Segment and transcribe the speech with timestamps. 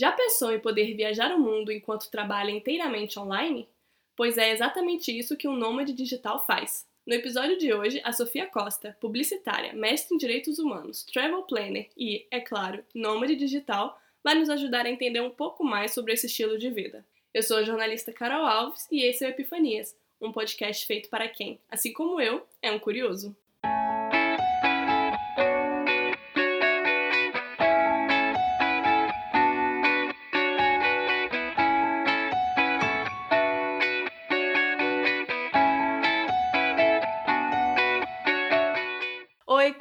[0.00, 3.68] Já pensou em poder viajar o mundo enquanto trabalha inteiramente online?
[4.16, 6.88] Pois é exatamente isso que um nômade digital faz.
[7.06, 12.26] No episódio de hoje, a Sofia Costa, publicitária, mestre em direitos humanos, travel planner e,
[12.30, 16.56] é claro, nômade digital, vai nos ajudar a entender um pouco mais sobre esse estilo
[16.56, 17.04] de vida.
[17.34, 21.28] Eu sou a jornalista Carol Alves e esse é o Epifanias, um podcast feito para
[21.28, 23.36] quem, assim como eu, é um curioso.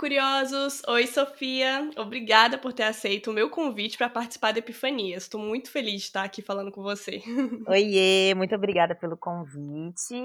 [0.10, 0.82] Curiosos!
[0.88, 1.88] Oi, Sofia!
[1.96, 5.22] Obrigada por ter aceito o meu convite para participar da Epifanias.
[5.22, 7.22] Estou muito feliz de estar aqui falando com você.
[7.68, 10.16] Oiê, muito obrigada pelo convite.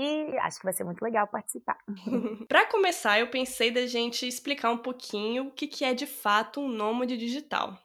[0.40, 1.76] Acho que vai ser muito legal participar.
[2.48, 6.68] para começar, eu pensei da gente explicar um pouquinho o que é de fato um
[6.68, 7.78] nômade digital.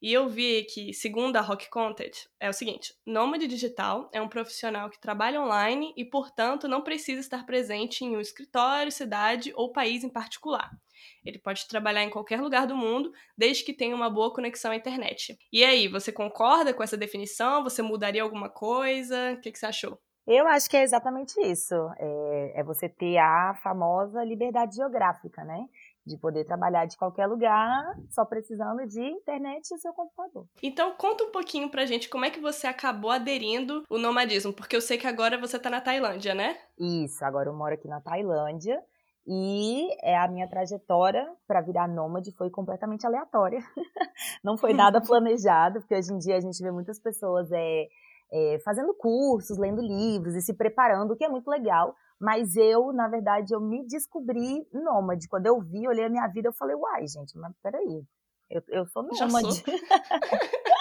[0.00, 4.28] E eu vi que, segundo a Rock Content, é o seguinte: nômade digital é um
[4.28, 9.72] profissional que trabalha online e, portanto, não precisa estar presente em um escritório, cidade ou
[9.72, 10.70] país em particular.
[11.24, 14.76] Ele pode trabalhar em qualquer lugar do mundo, desde que tenha uma boa conexão à
[14.76, 15.38] internet.
[15.52, 17.62] E aí, você concorda com essa definição?
[17.64, 19.32] Você mudaria alguma coisa?
[19.32, 19.98] O que, que você achou?
[20.26, 21.74] Eu acho que é exatamente isso.
[21.98, 25.66] É, é, você ter a famosa liberdade geográfica, né?
[26.06, 30.46] De poder trabalhar de qualquer lugar, só precisando de internet e seu computador.
[30.62, 34.76] Então, conta um pouquinho pra gente como é que você acabou aderindo o nomadismo, porque
[34.76, 36.56] eu sei que agora você tá na Tailândia, né?
[36.78, 38.80] Isso, agora eu moro aqui na Tailândia.
[39.26, 43.60] E é, a minha trajetória para virar nômade foi completamente aleatória.
[44.42, 47.86] Não foi nada planejado, porque hoje em dia a gente vê muitas pessoas é,
[48.32, 51.94] é, fazendo cursos, lendo livros e se preparando, o que é muito legal.
[52.20, 55.28] Mas eu, na verdade, eu me descobri nômade.
[55.28, 58.04] Quando eu vi, olhei a minha vida, eu falei, uai, gente, mas peraí,
[58.50, 59.62] eu, eu sou nômade.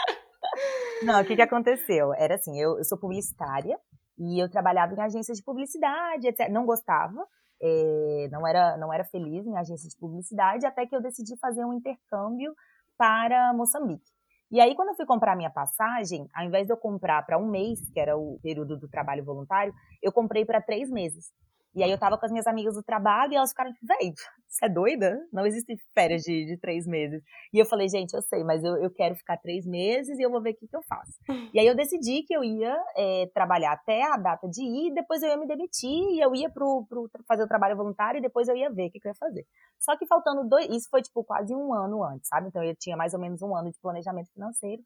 [1.03, 2.14] Não, o que, que aconteceu?
[2.14, 3.80] Era assim, eu, eu sou publicitária
[4.19, 6.47] e eu trabalhava em agência de publicidade, etc.
[6.50, 7.28] Não gostava,
[7.62, 11.63] é, não, era, não era feliz em agência de publicidade, até que eu decidi fazer
[11.63, 12.53] um intercâmbio
[12.97, 14.09] para Moçambique.
[14.52, 17.50] E aí, quando eu fui comprar minha passagem, ao invés de eu comprar para um
[17.50, 21.31] mês, que era o período do trabalho voluntário, eu comprei para três meses.
[21.74, 24.14] E aí eu tava com as minhas amigas do trabalho e elas ficaram tipo, véi,
[24.48, 25.18] você é doida?
[25.32, 27.24] Não existe férias de, de três meses.
[27.54, 30.30] E eu falei, gente, eu sei, mas eu, eu quero ficar três meses e eu
[30.30, 31.14] vou ver o que, que eu faço.
[31.54, 35.22] E aí eu decidi que eu ia é, trabalhar até a data de ir, depois
[35.22, 38.48] eu ia me demitir e eu ia pro, pro fazer o trabalho voluntário e depois
[38.48, 39.46] eu ia ver o que, que eu ia fazer.
[39.80, 42.48] Só que faltando dois, isso foi tipo quase um ano antes, sabe?
[42.48, 44.81] Então eu tinha mais ou menos um ano de planejamento financeiro.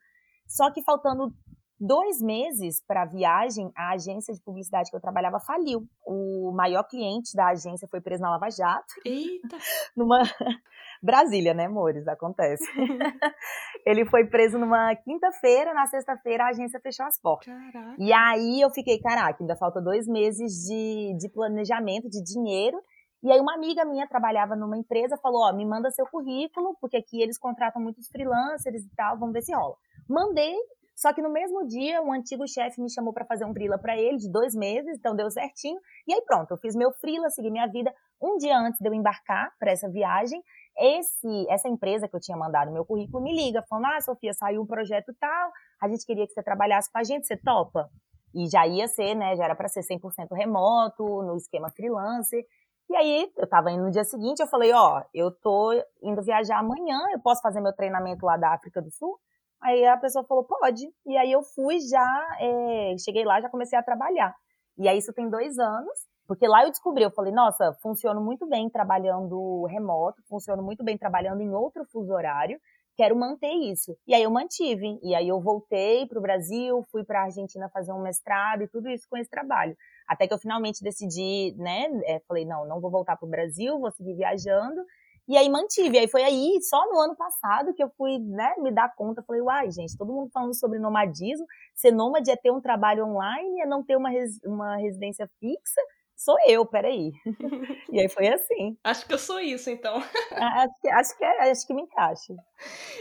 [0.48, 1.34] Só que faltando
[1.80, 5.86] Dois meses para a viagem, a agência de publicidade que eu trabalhava faliu.
[6.06, 8.94] O maior cliente da agência foi preso na Lava Jato.
[9.06, 9.58] Eita!
[9.96, 10.22] numa
[11.04, 12.08] Brasília, né, amores?
[12.08, 12.64] Acontece.
[13.86, 17.54] ele foi preso numa quinta-feira, na sexta-feira a agência fechou as portas.
[17.54, 17.96] Caraca.
[18.00, 22.82] E aí eu fiquei, caraca, ainda falta dois meses de, de planejamento, de dinheiro.
[23.22, 26.96] E aí uma amiga minha trabalhava numa empresa, falou, ó, me manda seu currículo, porque
[26.96, 29.76] aqui eles contratam muitos freelancers e tal, vamos ver se rola.
[30.08, 30.56] Mandei,
[30.96, 33.98] só que no mesmo dia, um antigo chefe me chamou para fazer um freela para
[33.98, 35.78] ele de dois meses, então deu certinho.
[36.08, 37.94] E aí pronto, eu fiz meu freela, segui minha vida.
[38.22, 40.42] Um dia antes de eu embarcar para essa viagem,
[40.78, 44.62] esse, essa empresa que eu tinha mandado meu currículo me liga, falando: Ah, Sofia, saiu
[44.62, 45.52] um projeto tal,
[45.82, 47.90] a gente queria que você trabalhasse com a gente, você topa?
[48.34, 49.36] E já ia ser, né?
[49.36, 52.44] Já era para ser 100% remoto, no esquema freelancer.
[52.90, 56.60] E aí, eu tava indo no dia seguinte, eu falei: Ó, eu tô indo viajar
[56.60, 59.20] amanhã, eu posso fazer meu treinamento lá da África do Sul?
[59.66, 60.88] Aí a pessoa falou, pode.
[61.08, 64.32] E aí eu fui já, é, cheguei lá, já comecei a trabalhar.
[64.78, 65.92] E aí isso tem dois anos,
[66.28, 71.00] porque lá eu descobri, eu falei, nossa, funciona muito bem trabalhando remoto, funciona muito bem
[71.00, 72.60] trabalhando em outro fuso horário,
[72.96, 73.98] quero manter isso.
[74.06, 75.00] E aí eu mantive.
[75.02, 78.68] E aí eu voltei para o Brasil, fui para a Argentina fazer um mestrado e
[78.68, 79.76] tudo isso com esse trabalho.
[80.08, 83.80] Até que eu finalmente decidi, né, é, falei, não, não vou voltar para o Brasil,
[83.80, 84.80] vou seguir viajando.
[85.28, 85.98] E aí mantive.
[85.98, 89.24] Aí foi aí, só no ano passado, que eu fui né, me dar conta.
[89.24, 91.46] Falei, uai, gente, todo mundo falando sobre nomadismo.
[91.74, 95.82] Ser nômade é ter um trabalho online, é não ter uma, res, uma residência fixa.
[96.16, 97.12] Sou eu, peraí.
[97.92, 98.78] e aí foi assim.
[98.84, 99.98] Acho que eu sou isso, então.
[100.32, 102.34] acho, que, acho, que, é, acho que me encaixa.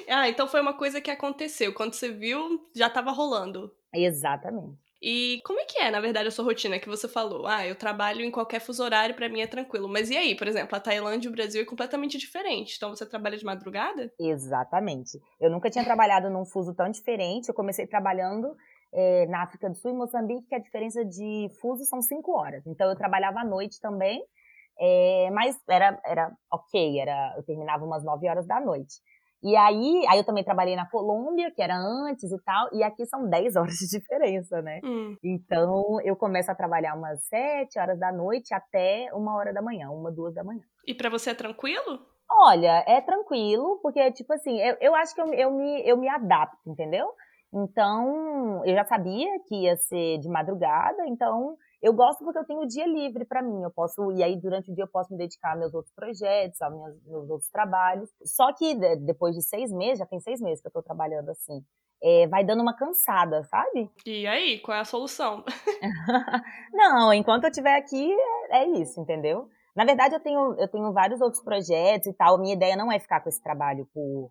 [0.08, 1.72] Ah, então foi uma coisa que aconteceu.
[1.72, 3.70] Quando você viu, já estava rolando.
[3.94, 4.83] Exatamente.
[5.02, 7.46] E como é que é, na verdade, a sua rotina que você falou?
[7.46, 9.88] Ah, eu trabalho em qualquer fuso horário, para mim é tranquilo.
[9.88, 12.74] Mas e aí, por exemplo, a Tailândia e o Brasil é completamente diferente.
[12.76, 14.10] Então você trabalha de madrugada?
[14.18, 15.20] Exatamente.
[15.40, 17.48] Eu nunca tinha trabalhado num fuso tão diferente.
[17.48, 18.56] Eu comecei trabalhando
[18.94, 22.66] é, na África do Sul e Moçambique, que a diferença de fuso são cinco horas.
[22.66, 24.24] Então eu trabalhava à noite também,
[24.78, 28.94] é, mas era, era ok, era, eu terminava umas nove horas da noite.
[29.44, 33.04] E aí, aí eu também trabalhei na Colômbia, que era antes e tal, e aqui
[33.04, 34.80] são 10 horas de diferença, né?
[34.82, 35.14] Hum.
[35.22, 39.90] Então, eu começo a trabalhar umas 7 horas da noite até uma hora da manhã,
[39.90, 40.62] uma, duas da manhã.
[40.86, 42.00] E para você é tranquilo?
[42.30, 46.08] Olha, é tranquilo, porque, tipo assim, eu, eu acho que eu, eu, me, eu me
[46.08, 47.06] adapto, entendeu?
[47.52, 52.60] Então, eu já sabia que ia ser de madrugada, então eu gosto porque eu tenho
[52.60, 53.62] o dia livre para mim.
[53.62, 56.62] Eu posso, e aí durante o dia eu posso me dedicar a meus outros projetos,
[56.62, 58.08] a minhas, meus outros trabalhos.
[58.24, 61.62] Só que depois de seis meses, já tem seis meses que eu tô trabalhando assim,
[62.02, 63.90] é, vai dando uma cansada, sabe?
[64.06, 65.44] E aí, qual é a solução?
[66.72, 68.10] Não, enquanto eu estiver aqui,
[68.50, 69.46] é, é isso, entendeu?
[69.76, 72.38] Na verdade, eu tenho, eu tenho vários outros projetos e tal.
[72.38, 74.30] Minha ideia não é ficar com esse trabalho por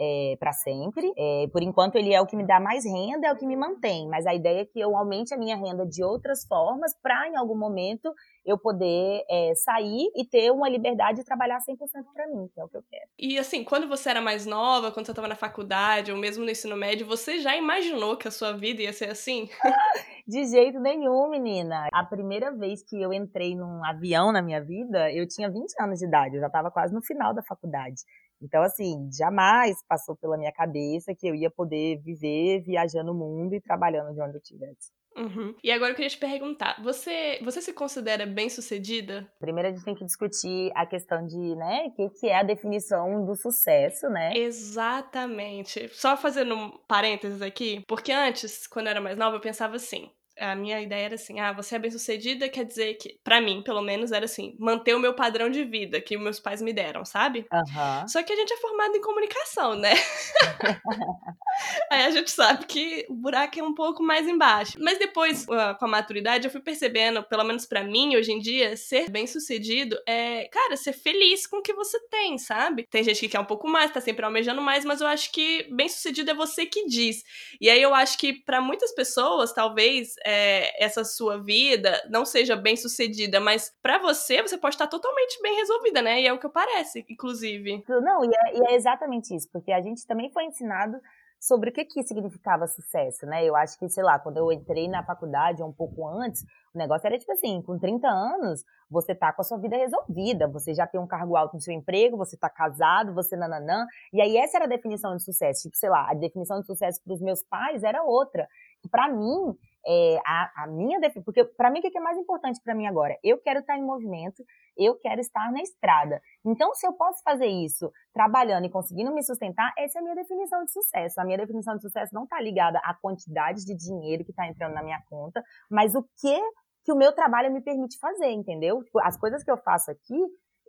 [0.00, 1.12] é, para sempre.
[1.16, 3.56] É, por enquanto, ele é o que me dá mais renda, é o que me
[3.56, 4.08] mantém.
[4.08, 7.36] Mas a ideia é que eu aumente a minha renda de outras formas para, em
[7.36, 8.12] algum momento,
[8.44, 11.76] eu poder é, sair e ter uma liberdade de trabalhar 100%
[12.14, 13.04] para mim, que é o que eu quero.
[13.18, 16.50] E assim, quando você era mais nova, quando você estava na faculdade ou mesmo no
[16.50, 19.48] ensino médio, você já imaginou que a sua vida ia ser assim?
[20.26, 21.88] De jeito nenhum, menina.
[21.92, 25.98] A primeira vez que eu entrei num avião na minha vida, eu tinha 20 anos
[25.98, 28.02] de idade, eu já estava quase no final da faculdade.
[28.42, 33.54] Então, assim, jamais passou pela minha cabeça que eu ia poder viver viajando o mundo
[33.54, 34.92] e trabalhando de onde eu estivesse.
[35.16, 35.54] Uhum.
[35.62, 39.30] E agora eu queria te perguntar, você, você se considera bem sucedida?
[39.38, 42.42] Primeiro a gente tem que discutir a questão de, né, o que, que é a
[42.42, 44.32] definição do sucesso, né?
[44.36, 45.88] Exatamente.
[45.92, 50.10] Só fazendo um parênteses aqui, porque antes, quando eu era mais nova, eu pensava assim,
[50.40, 53.82] a minha ideia era assim, ah, você é bem-sucedida quer dizer que, para mim, pelo
[53.82, 57.46] menos, era assim, manter o meu padrão de vida que meus pais me deram, sabe?
[57.52, 58.08] Uhum.
[58.08, 59.92] Só que a gente é formado em comunicação, né?
[61.90, 64.78] Aí a gente sabe que o buraco é um pouco mais embaixo.
[64.80, 68.76] Mas depois, com a maturidade, eu fui percebendo, pelo menos para mim, hoje em dia,
[68.76, 72.86] ser bem-sucedido é, cara, ser feliz com o que você tem, sabe?
[72.90, 75.66] Tem gente que quer um pouco mais, tá sempre almejando mais, mas eu acho que
[75.70, 77.22] bem-sucedido é você que diz.
[77.60, 82.54] E aí eu acho que para muitas pessoas, talvez, é, essa sua vida não seja
[82.54, 86.20] bem sucedida, mas para você, você pode estar totalmente bem resolvida, né?
[86.20, 87.82] E é o que parece, inclusive.
[87.88, 91.00] Não, e é, e é exatamente isso, porque a gente também foi ensinado
[91.40, 93.44] sobre o que, que significava sucesso, né?
[93.44, 96.44] Eu acho que, sei lá, quando eu entrei na faculdade, um pouco antes,
[96.74, 100.46] o negócio era tipo assim, com 30 anos, você tá com a sua vida resolvida,
[100.46, 104.20] você já tem um cargo alto no seu emprego, você tá casado, você nananã, e
[104.20, 107.14] aí essa era a definição de sucesso, tipo, sei lá, a definição de sucesso para
[107.14, 108.46] os meus pais era outra.
[108.90, 109.56] Para mim,
[109.86, 112.86] é, a, a, minha defesa, porque para mim o que é mais importante para mim
[112.86, 113.16] agora?
[113.22, 114.44] Eu quero estar em movimento,
[114.76, 116.20] eu quero estar na estrada.
[116.44, 120.14] Então, se eu posso fazer isso trabalhando e conseguindo me sustentar, essa é a minha
[120.14, 121.20] definição de sucesso.
[121.20, 124.74] A minha definição de sucesso não está ligada à quantidade de dinheiro que está entrando
[124.74, 126.40] na minha conta, mas o que
[126.82, 128.82] que o meu trabalho me permite fazer, entendeu?
[128.82, 130.18] Tipo, as coisas que eu faço aqui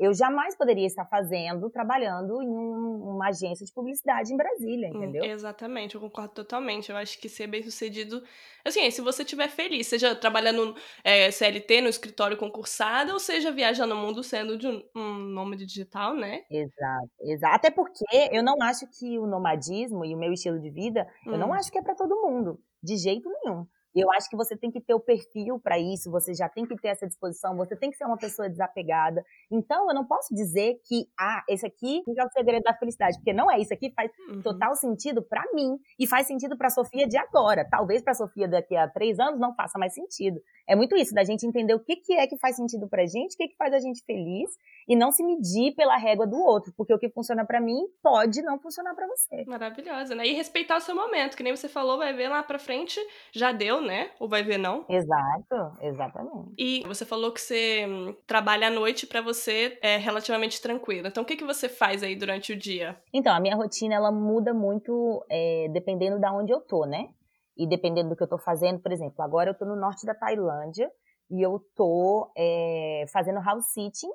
[0.02, 4.98] eu jamais poderia estar fazendo, trabalhando em um, uma agência de publicidade em Brasília, hum,
[4.98, 5.24] entendeu?
[5.24, 6.90] Hum, exatamente, eu concordo totalmente.
[6.90, 8.24] Eu acho que ser bem sucedido,
[8.66, 13.94] assim, se você estiver feliz, seja trabalhando é, CLT no escritório concursado, ou seja viajando
[13.94, 16.46] o mundo sendo de um, um nômade digital, né?
[16.50, 17.56] Exato, exato.
[17.56, 21.34] Até porque eu não acho que o nomadismo e o meu estilo de vida, hum.
[21.34, 21.54] eu não hum.
[21.54, 23.68] acho que é para todo mundo, de jeito nenhum.
[23.96, 26.76] Eu acho que você tem que ter o perfil para isso, você já tem que
[26.78, 29.24] ter essa disposição, você tem que ser uma pessoa desapegada.
[29.52, 33.34] Então, eu não posso dizer que, ah, esse aqui é o segredo da felicidade, porque
[33.34, 33.60] não é.
[33.60, 34.42] Isso aqui faz uhum.
[34.42, 37.68] total sentido para mim e faz sentido para Sofia de agora.
[37.70, 40.42] Talvez para Sofia daqui a três anos não faça mais sentido.
[40.68, 43.34] É muito isso, da gente entender o que, que é que faz sentido pra gente,
[43.34, 44.50] o que, que faz a gente feliz
[44.88, 48.42] e não se medir pela régua do outro, porque o que funciona para mim pode
[48.42, 49.44] não funcionar para você.
[49.46, 50.26] Maravilhosa, né?
[50.26, 53.00] E respeitar o seu momento, que nem você falou, vai ver lá pra frente,
[53.34, 54.12] já deu, né?
[54.20, 54.86] Ou vai ver não?
[54.88, 56.54] Exato, exatamente.
[56.58, 61.08] E você falou que você hum, trabalha à noite para você é relativamente tranquilo.
[61.08, 62.98] Então, o que, que você faz aí durante o dia?
[63.14, 67.10] Então, a minha rotina, ela muda muito é, dependendo da onde eu tô, né?
[67.58, 70.16] E dependendo do que eu tô fazendo, por exemplo, agora eu tô no norte da
[70.16, 70.90] Tailândia
[71.30, 74.12] e eu tô é, fazendo house sitting.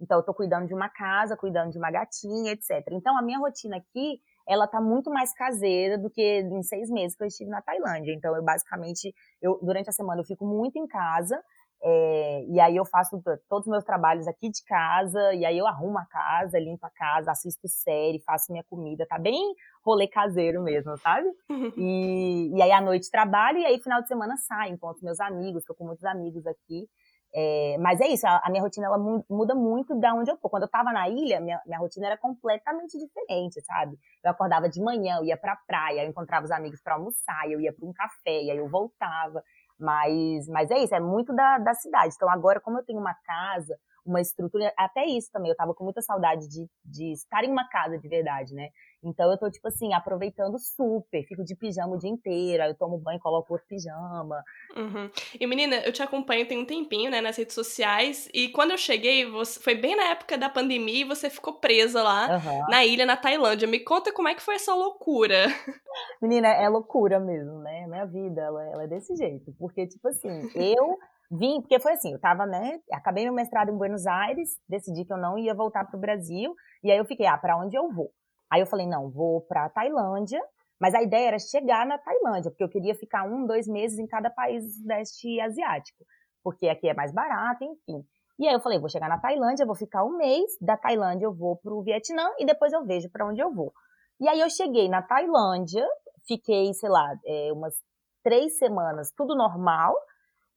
[0.00, 2.86] Então, eu tô cuidando de uma casa, cuidando de uma gatinha, etc.
[2.90, 7.16] Então, a minha rotina aqui ela tá muito mais caseira do que em seis meses
[7.16, 8.12] que eu estive na Tailândia.
[8.12, 11.40] Então, eu basicamente, eu, durante a semana eu fico muito em casa,
[11.84, 15.66] é, e aí eu faço todos os meus trabalhos aqui de casa, e aí eu
[15.66, 19.52] arrumo a casa, limpo a casa, assisto série, faço minha comida, tá bem
[19.84, 21.28] rolê caseiro mesmo, sabe?
[21.76, 25.64] E, e aí à noite trabalho, e aí final de semana saio, encontro meus amigos,
[25.64, 26.86] tô com muitos amigos aqui,
[27.34, 30.50] é, mas é isso, a, a, minha rotina ela muda muito da onde eu tô.
[30.50, 33.96] Quando eu tava na ilha, minha, minha rotina era completamente diferente, sabe?
[34.22, 37.60] Eu acordava de manhã, eu ia pra praia, eu encontrava os amigos para almoçar, eu
[37.60, 39.42] ia para um café, e aí eu voltava.
[39.78, 42.14] Mas, mas é isso, é muito da, da cidade.
[42.14, 45.84] Então agora, como eu tenho uma casa, uma estrutura, até isso também, eu tava com
[45.84, 48.68] muita saudade de, de estar em uma casa de verdade, né?
[49.04, 51.24] Então eu tô, tipo assim, aproveitando super.
[51.24, 54.42] Fico de pijama o dia inteiro, aí eu tomo banho, coloco outro pijama.
[54.76, 55.10] Uhum.
[55.38, 58.28] E menina, eu te acompanho tem um tempinho, né, nas redes sociais.
[58.32, 59.60] E quando eu cheguei, você...
[59.60, 62.68] foi bem na época da pandemia e você ficou presa lá uhum.
[62.68, 63.66] na ilha, na Tailândia.
[63.66, 65.46] Me conta como é que foi essa loucura.
[66.22, 67.86] Menina, é loucura mesmo, né?
[67.86, 69.52] Minha vida, ela, ela é desse jeito.
[69.58, 70.96] Porque, tipo assim, eu
[71.32, 75.12] vim, porque foi assim, eu tava, né, acabei meu mestrado em Buenos Aires, decidi que
[75.12, 76.54] eu não ia voltar pro Brasil,
[76.84, 78.12] e aí eu fiquei, ah, pra onde eu vou?
[78.52, 80.38] Aí eu falei, não, vou pra Tailândia,
[80.78, 84.06] mas a ideia era chegar na Tailândia, porque eu queria ficar um, dois meses em
[84.06, 86.04] cada país do Sudeste Asiático,
[86.44, 88.04] porque aqui é mais barato, enfim.
[88.38, 91.32] E aí eu falei, vou chegar na Tailândia, vou ficar um mês, da Tailândia eu
[91.32, 93.72] vou pro Vietnã e depois eu vejo para onde eu vou.
[94.20, 95.88] E aí eu cheguei na Tailândia,
[96.28, 97.74] fiquei, sei lá, é, umas
[98.22, 99.96] três semanas, tudo normal,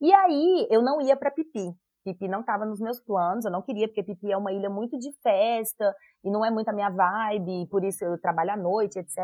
[0.02, 1.74] e aí eu não ia para Pipi.
[2.06, 4.96] Pipi não estava nos meus planos, eu não queria, porque Pipi é uma ilha muito
[5.00, 5.92] de festa
[6.24, 9.18] e não é muito a minha vibe, por isso eu trabalho à noite, etc.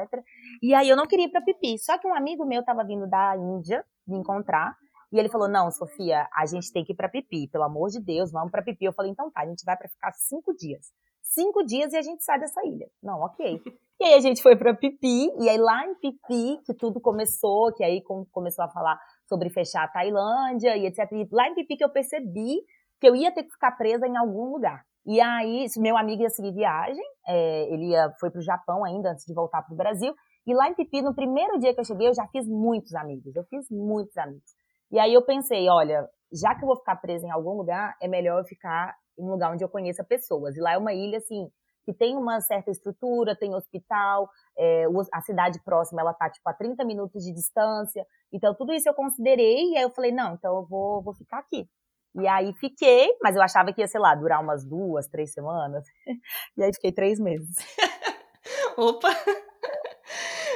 [0.64, 1.78] E aí eu não queria ir para Pipi.
[1.78, 4.76] Só que um amigo meu estava vindo da Índia me encontrar
[5.14, 8.00] e ele falou: Não, Sofia, a gente tem que ir para Pipi, pelo amor de
[8.00, 8.86] Deus, vamos para Pipi.
[8.86, 10.92] Eu falei: Então tá, a gente vai para ficar cinco dias.
[11.22, 12.90] Cinco dias e a gente sai dessa ilha.
[13.02, 13.62] Não, ok.
[14.02, 17.72] E aí a gente foi para Pipi, e aí lá em Pipi, que tudo começou,
[17.72, 19.00] que aí começou a falar
[19.32, 21.10] sobre fechar a Tailândia e etc.
[21.14, 22.60] E lá em Pipi que eu percebi
[23.00, 24.84] que eu ia ter que ficar presa em algum lugar.
[25.06, 29.12] E aí, meu amigo ia seguir viagem, é, ele ia, foi para o Japão ainda
[29.12, 30.14] antes de voltar para o Brasil.
[30.46, 33.34] E lá em Pipi, no primeiro dia que eu cheguei, eu já fiz muitos amigos.
[33.36, 34.52] Eu fiz muitos amigos.
[34.92, 38.08] E aí eu pensei, olha, já que eu vou ficar presa em algum lugar, é
[38.08, 40.56] melhor eu ficar em um lugar onde eu conheça pessoas.
[40.58, 41.48] E lá é uma ilha, assim,
[41.86, 46.54] que tem uma certa estrutura, tem hospital, é, a cidade próxima ela tá tipo a
[46.54, 48.06] 30 minutos de distância.
[48.32, 51.40] Então tudo isso eu considerei e aí eu falei, não, então eu vou, vou ficar
[51.40, 51.68] aqui.
[52.16, 55.86] E aí fiquei, mas eu achava que ia, sei lá, durar umas duas, três semanas.
[56.58, 57.56] E aí fiquei três meses.
[58.78, 59.10] Opa!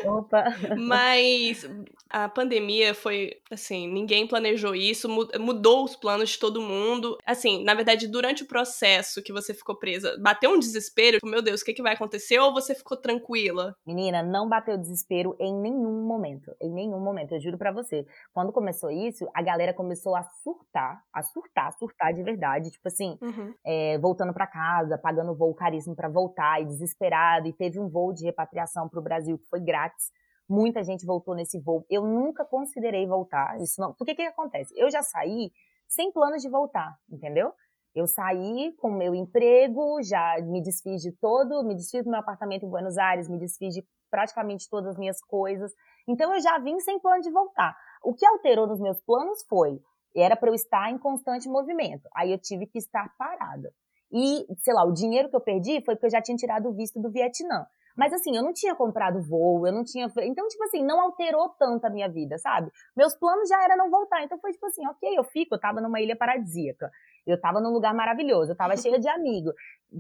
[0.04, 0.44] Opa!
[0.78, 1.68] Mas
[2.10, 5.10] a pandemia foi, assim, ninguém planejou isso,
[5.40, 7.18] mudou os planos de todo mundo.
[7.26, 11.20] Assim, na verdade, durante o processo que você ficou presa, bateu um desespero?
[11.24, 12.40] Meu Deus, o que, que vai acontecer?
[12.40, 13.76] Ou você ficou tranquila?
[13.86, 16.56] Menina, não bateu desespero em nenhum momento.
[16.62, 18.06] Em nenhum momento, eu juro para você.
[18.34, 22.72] Quando começou isso, a galera começou a surtar, a surtar, a surtar de verdade.
[22.72, 23.54] Tipo assim, uhum.
[23.66, 27.48] é, voltando para casa, pagando voo caríssimo para voltar e desesperado.
[27.48, 29.85] E teve um voo de repatriação pro Brasil que foi grátis
[30.48, 31.86] Muita gente voltou nesse voo.
[31.90, 33.60] Eu nunca considerei voltar.
[33.60, 33.94] Isso não.
[33.94, 34.74] Porque que, que acontece?
[34.78, 35.52] Eu já saí
[35.88, 37.52] sem planos de voltar, entendeu?
[37.96, 42.66] Eu saí com meu emprego, já me desfiz de todo, me desfiz do meu apartamento
[42.66, 45.72] em Buenos Aires, me desfiz de praticamente todas as minhas coisas.
[46.08, 47.76] Então eu já vim sem plano de voltar.
[48.04, 49.82] O que alterou nos meus planos foi,
[50.16, 52.08] era para eu estar em constante movimento.
[52.14, 53.74] Aí eu tive que estar parada.
[54.12, 56.74] E, sei lá, o dinheiro que eu perdi foi porque eu já tinha tirado o
[56.74, 57.66] visto do Vietnã.
[57.96, 60.12] Mas assim, eu não tinha comprado voo, eu não tinha.
[60.24, 62.70] Então, tipo assim, não alterou tanto a minha vida, sabe?
[62.96, 64.24] Meus planos já era não voltar.
[64.24, 66.92] Então foi tipo assim, ok, eu fico, eu tava numa ilha paradisíaca.
[67.26, 69.54] Eu tava num lugar maravilhoso, eu tava cheia de amigos.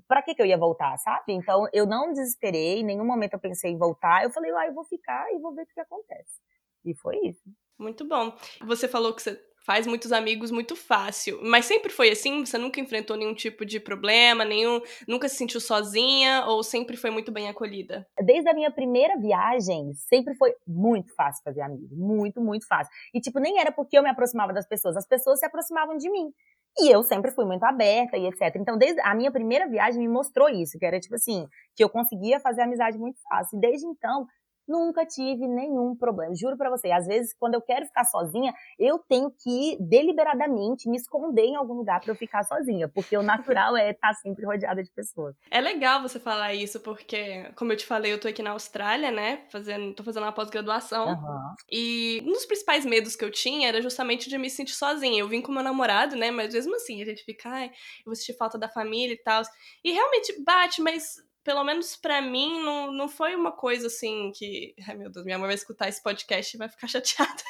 [0.08, 1.34] Pra que que eu ia voltar, sabe?
[1.34, 4.24] Então eu não desesperei, em nenhum momento eu pensei em voltar.
[4.24, 6.40] Eu falei, ah, eu vou ficar e vou ver o que acontece.
[6.84, 7.42] E foi isso.
[7.80, 8.34] Muito bom.
[8.66, 11.39] Você falou que você faz muitos amigos muito fácil.
[11.41, 12.45] Mas sempre foi assim?
[12.45, 17.10] Você nunca enfrentou nenhum tipo de problema, nenhum, nunca se sentiu sozinha ou sempre foi
[17.10, 18.07] muito bem acolhida?
[18.24, 22.93] Desde a minha primeira viagem, sempre foi muito fácil fazer amigos, muito, muito fácil.
[23.13, 26.10] E tipo, nem era porque eu me aproximava das pessoas, as pessoas se aproximavam de
[26.10, 26.31] mim.
[26.77, 28.53] E eu sempre fui muito aberta e etc.
[28.57, 31.89] Então, desde a minha primeira viagem me mostrou isso, que era tipo assim, que eu
[31.89, 33.57] conseguia fazer amizade muito fácil.
[33.57, 34.27] E desde então,
[34.67, 36.34] Nunca tive nenhum problema.
[36.36, 40.98] Juro para você, às vezes quando eu quero ficar sozinha, eu tenho que deliberadamente me
[40.98, 44.45] esconder em algum lugar para eu ficar sozinha, porque o natural é estar tá sempre
[44.45, 45.36] rodeada de pessoas.
[45.51, 49.12] É legal você falar isso, porque como eu te falei, eu tô aqui na Austrália,
[49.12, 51.10] né, fazendo, tô fazendo uma pós-graduação.
[51.10, 51.55] Uhum.
[51.72, 55.19] E um dos principais medos que eu tinha era justamente de me sentir sozinha.
[55.19, 58.15] Eu vim com meu namorado, né, mas mesmo assim, a gente fica, ai, eu vou
[58.15, 59.43] sentir falta da família e tal.
[59.84, 61.15] E realmente bate, mas
[61.46, 64.75] pelo menos para mim, não, não foi uma coisa assim que.
[64.88, 67.44] Ai, meu Deus, minha mãe vai escutar esse podcast e vai ficar chateada.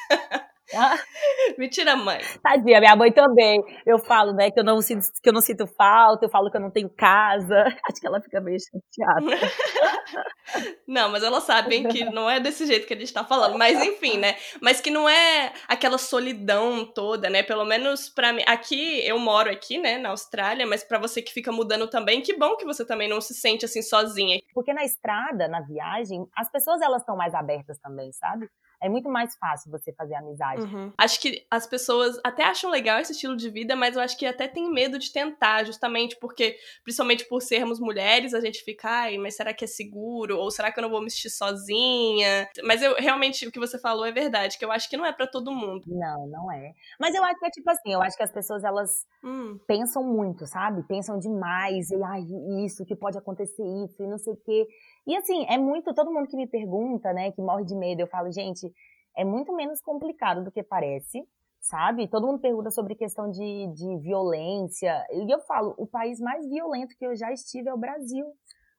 [1.58, 2.20] Mentira, mãe.
[2.42, 3.62] Tadinha, minha mãe também.
[3.84, 6.56] Eu falo, né, que eu, não sinto, que eu não sinto falta, eu falo que
[6.56, 7.64] eu não tenho casa.
[7.88, 9.26] Acho que ela fica meio chateada.
[10.86, 13.56] não, mas elas sabem que não é desse jeito que a gente tá falando.
[13.58, 14.36] Mas enfim, né?
[14.60, 17.42] Mas que não é aquela solidão toda, né?
[17.42, 18.42] Pelo menos para mim.
[18.46, 22.36] Aqui, eu moro aqui, né, na Austrália, mas para você que fica mudando também, que
[22.36, 24.38] bom que você também não se sente assim sozinha.
[24.52, 28.48] Porque na estrada, na viagem, as pessoas elas estão mais abertas também, sabe?
[28.86, 30.62] É muito mais fácil você fazer amizade.
[30.62, 30.92] Uhum.
[30.96, 34.24] Acho que as pessoas até acham legal esse estilo de vida, mas eu acho que
[34.24, 39.18] até tem medo de tentar, justamente porque, principalmente por sermos mulheres, a gente fica, ai,
[39.18, 40.38] mas será que é seguro?
[40.38, 42.48] Ou será que eu não vou me vestir sozinha?
[42.64, 45.12] Mas eu realmente, o que você falou é verdade, que eu acho que não é
[45.12, 45.82] para todo mundo.
[45.86, 46.72] Não, não é.
[47.00, 48.90] Mas eu acho que é tipo assim, eu acho que as pessoas, elas
[49.24, 49.58] hum.
[49.66, 50.82] pensam muito, sabe?
[50.84, 52.24] Pensam demais, e ai,
[52.64, 54.66] isso, que pode acontecer isso, e não sei o quê.
[55.06, 58.08] E assim, é muito, todo mundo que me pergunta, né, que morre de medo, eu
[58.08, 58.72] falo, gente,
[59.16, 61.22] é muito menos complicado do que parece,
[61.60, 62.08] sabe?
[62.08, 66.96] Todo mundo pergunta sobre questão de, de violência, e eu falo, o país mais violento
[66.98, 68.26] que eu já estive é o Brasil.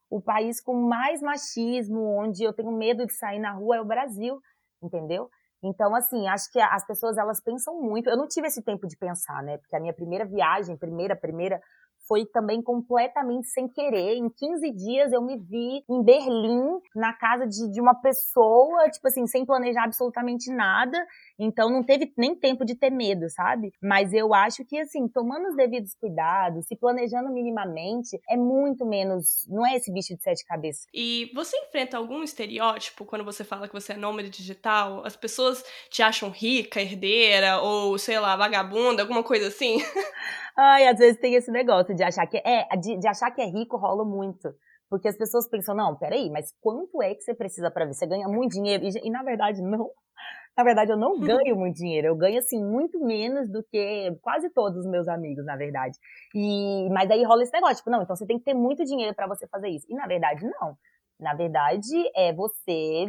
[0.10, 3.86] O país com mais machismo, onde eu tenho medo de sair na rua é o
[3.86, 4.40] Brasil,
[4.82, 5.30] entendeu?
[5.62, 8.10] Então, assim, acho que as pessoas elas pensam muito.
[8.10, 9.58] Eu não tive esse tempo de pensar, né?
[9.58, 11.62] Porque a minha primeira viagem, primeira, primeira,
[12.08, 14.16] foi também completamente sem querer.
[14.16, 19.08] Em 15 dias eu me vi em Berlim, na casa de, de uma pessoa, tipo
[19.08, 20.98] assim, sem planejar absolutamente nada.
[21.40, 23.72] Então não teve nem tempo de ter medo, sabe?
[23.82, 29.46] Mas eu acho que, assim, tomando os devidos cuidados, se planejando minimamente, é muito menos.
[29.48, 30.88] Não é esse bicho de sete cabeças.
[30.94, 35.06] E você enfrenta algum estereótipo quando você fala que você é nômade digital?
[35.06, 39.78] As pessoas te acham rica, herdeira, ou sei lá, vagabunda, alguma coisa assim?
[40.58, 43.46] Ai, às vezes tem esse negócio de achar que é, de, de achar que é
[43.46, 44.54] rico rola muito.
[44.90, 47.94] Porque as pessoas pensam, não, peraí, mas quanto é que você precisa para ver?
[47.94, 48.84] Você ganha muito dinheiro?
[48.86, 49.90] E, e, na verdade, não.
[50.58, 51.20] Na verdade, eu não uhum.
[51.20, 52.08] ganho muito dinheiro.
[52.08, 55.96] Eu ganho, assim, muito menos do que quase todos os meus amigos, na verdade.
[56.34, 59.14] E, mas aí rola esse negócio, tipo, não, então você tem que ter muito dinheiro
[59.14, 59.86] para você fazer isso.
[59.88, 60.76] E na verdade, não.
[61.20, 63.06] Na verdade, é você,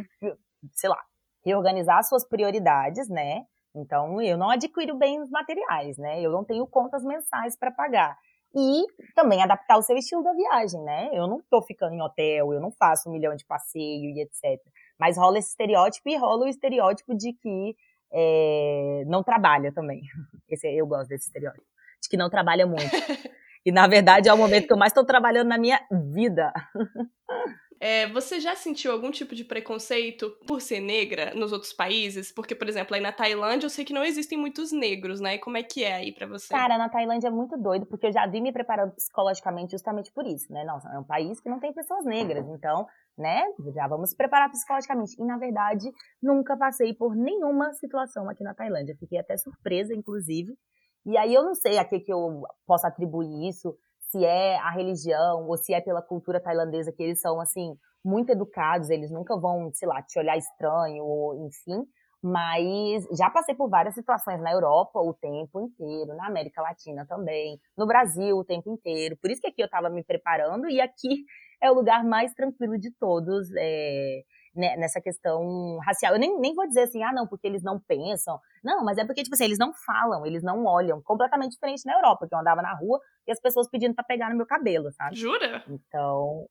[0.73, 1.01] sei lá,
[1.43, 3.41] reorganizar suas prioridades, né?
[3.75, 6.21] Então, eu não adquiro bens materiais, né?
[6.21, 8.17] Eu não tenho contas mensais para pagar.
[8.55, 11.09] E também adaptar o seu estilo da viagem, né?
[11.13, 14.59] Eu não tô ficando em hotel, eu não faço um milhão de passeio e etc.
[14.99, 17.75] Mas rola esse estereótipo e rola o estereótipo de que
[18.11, 20.01] é, não trabalha também.
[20.49, 21.65] Esse, eu gosto desse estereótipo.
[22.01, 22.89] De que não trabalha muito.
[23.65, 26.53] E na verdade é o momento que eu mais estou trabalhando na minha vida.
[27.79, 32.29] É, você já sentiu algum tipo de preconceito por ser negra nos outros países?
[32.29, 35.35] Porque, por exemplo, aí na Tailândia eu sei que não existem muitos negros, né?
[35.35, 36.49] E como é que é aí para você?
[36.49, 40.27] Cara, na Tailândia é muito doido, porque eu já vi me preparando psicologicamente justamente por
[40.27, 40.65] isso, né?
[40.65, 42.85] Não, é um país que não tem pessoas negras, então,
[43.17, 43.41] né?
[43.73, 45.15] Já vamos se preparar psicologicamente.
[45.17, 45.89] E, na verdade,
[46.21, 48.97] nunca passei por nenhuma situação aqui na Tailândia.
[48.99, 50.53] Fiquei até surpresa, inclusive.
[51.05, 53.73] E aí eu não sei a que, que eu posso atribuir isso,
[54.09, 58.31] se é a religião ou se é pela cultura tailandesa que eles são assim muito
[58.31, 61.85] educados, eles nunca vão, sei lá, te olhar estranho ou enfim.
[62.21, 67.57] Mas já passei por várias situações na Europa o tempo inteiro, na América Latina também,
[67.77, 69.15] no Brasil o tempo inteiro.
[69.21, 71.23] Por isso que aqui eu estava me preparando e aqui
[71.61, 73.47] é o lugar mais tranquilo de todos.
[73.57, 74.21] É
[74.55, 76.13] né, nessa questão racial.
[76.13, 78.39] Eu nem, nem vou dizer assim, ah, não, porque eles não pensam.
[78.63, 81.01] Não, mas é porque, tipo assim, eles não falam, eles não olham.
[81.01, 84.29] Completamente diferente na Europa, que eu andava na rua e as pessoas pedindo pra pegar
[84.29, 85.15] no meu cabelo, sabe?
[85.15, 85.63] Jura?
[85.67, 86.47] Então,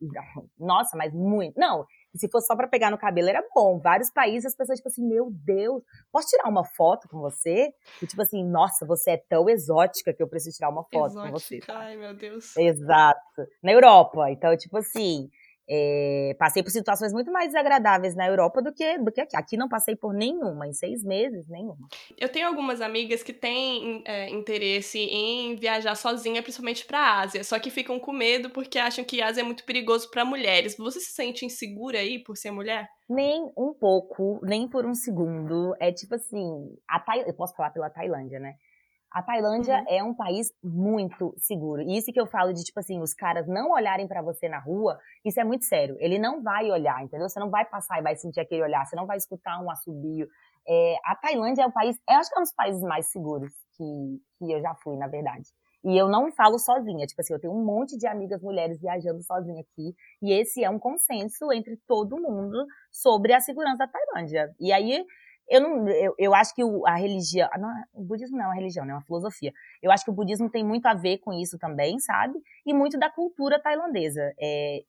[0.59, 1.59] nossa, mas muito.
[1.59, 1.85] Não,
[2.15, 3.79] se fosse só pra pegar no cabelo era bom.
[3.79, 7.73] Vários países as pessoas, tipo assim, meu Deus, posso tirar uma foto com você?
[8.03, 11.33] E tipo assim, nossa, você é tão exótica que eu preciso tirar uma foto exótica.
[11.33, 11.61] com você.
[11.69, 12.57] Ai, meu Deus.
[12.57, 13.47] Exato.
[13.63, 14.31] Na Europa.
[14.31, 15.29] Então, tipo assim,
[15.69, 19.37] é, passei por situações muito mais desagradáveis na Europa do que, do que aqui.
[19.37, 21.87] Aqui não passei por nenhuma, em seis meses, nenhuma.
[22.17, 27.45] Eu tenho algumas amigas que têm é, interesse em viajar sozinha, principalmente para a Ásia,
[27.45, 30.77] só que ficam com medo porque acham que a Ásia é muito perigoso para mulheres.
[30.77, 32.89] Você se sente insegura aí por ser mulher?
[33.09, 35.75] Nem um pouco, nem por um segundo.
[35.81, 38.55] É tipo assim, a eu posso falar pela Tailândia, né?
[39.11, 39.85] A Tailândia uhum.
[39.89, 41.81] é um país muito seguro.
[41.83, 44.59] E isso que eu falo de, tipo assim, os caras não olharem para você na
[44.59, 45.97] rua, isso é muito sério.
[45.99, 47.29] Ele não vai olhar, entendeu?
[47.29, 50.29] Você não vai passar e vai sentir aquele olhar, você não vai escutar um assobio.
[50.67, 53.53] É, a Tailândia é um país, eu acho que é um dos países mais seguros
[53.77, 55.49] que, que eu já fui, na verdade.
[55.85, 59.23] E eu não falo sozinha, tipo assim, eu tenho um monte de amigas mulheres viajando
[59.23, 64.55] sozinha aqui, e esse é um consenso entre todo mundo sobre a segurança da Tailândia.
[64.61, 65.05] E aí,
[65.49, 68.55] eu não, eu, eu acho que o, a religião, não, o budismo não é uma
[68.55, 69.53] religião, né, é uma filosofia.
[69.83, 72.39] Eu acho que o budismo tem muito a ver com isso também, sabe?
[72.67, 74.33] E muito da cultura tailandesa.
[74.39, 74.81] É,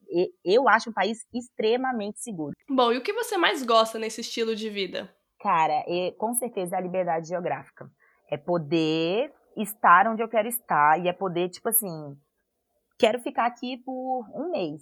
[0.44, 2.54] eu acho um país extremamente seguro.
[2.70, 5.10] Bom, e o que você mais gosta nesse estilo de vida?
[5.40, 7.90] Cara, é, com certeza é a liberdade geográfica.
[8.30, 12.18] É poder estar onde eu quero estar e é poder, tipo assim,
[12.98, 14.82] quero ficar aqui por um mês.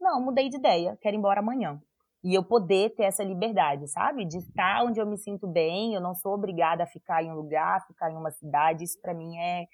[0.00, 1.80] Não, mudei de ideia, quero ir embora amanhã
[2.26, 4.24] e eu poder ter essa liberdade, sabe?
[4.24, 7.36] De estar onde eu me sinto bem, eu não sou obrigada a ficar em um
[7.36, 9.64] lugar, ficar em uma cidade, isso para mim é,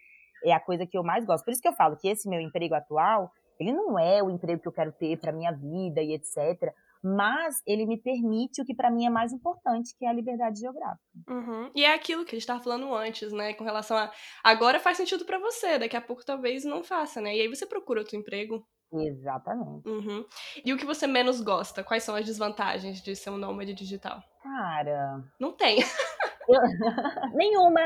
[0.44, 1.46] é a coisa que eu mais gosto.
[1.46, 4.60] Por isso que eu falo que esse meu emprego atual, ele não é o emprego
[4.60, 6.74] que eu quero ter para minha vida e etc.
[7.02, 10.60] mas ele me permite o que para mim é mais importante, que é a liberdade
[10.60, 11.02] geográfica.
[11.30, 11.70] Uhum.
[11.74, 14.12] E é aquilo que a gente estava falando antes, né, com relação a
[14.44, 17.34] agora faz sentido para você, daqui a pouco talvez não faça, né?
[17.34, 18.62] E aí você procura outro emprego.
[18.92, 19.88] Exatamente.
[19.88, 20.24] Uhum.
[20.64, 21.82] E o que você menos gosta?
[21.82, 24.22] Quais são as desvantagens de ser um nômade digital?
[24.42, 25.22] Cara.
[25.40, 25.80] Não tem.
[25.80, 25.84] Eu...
[27.34, 27.80] Nenhuma.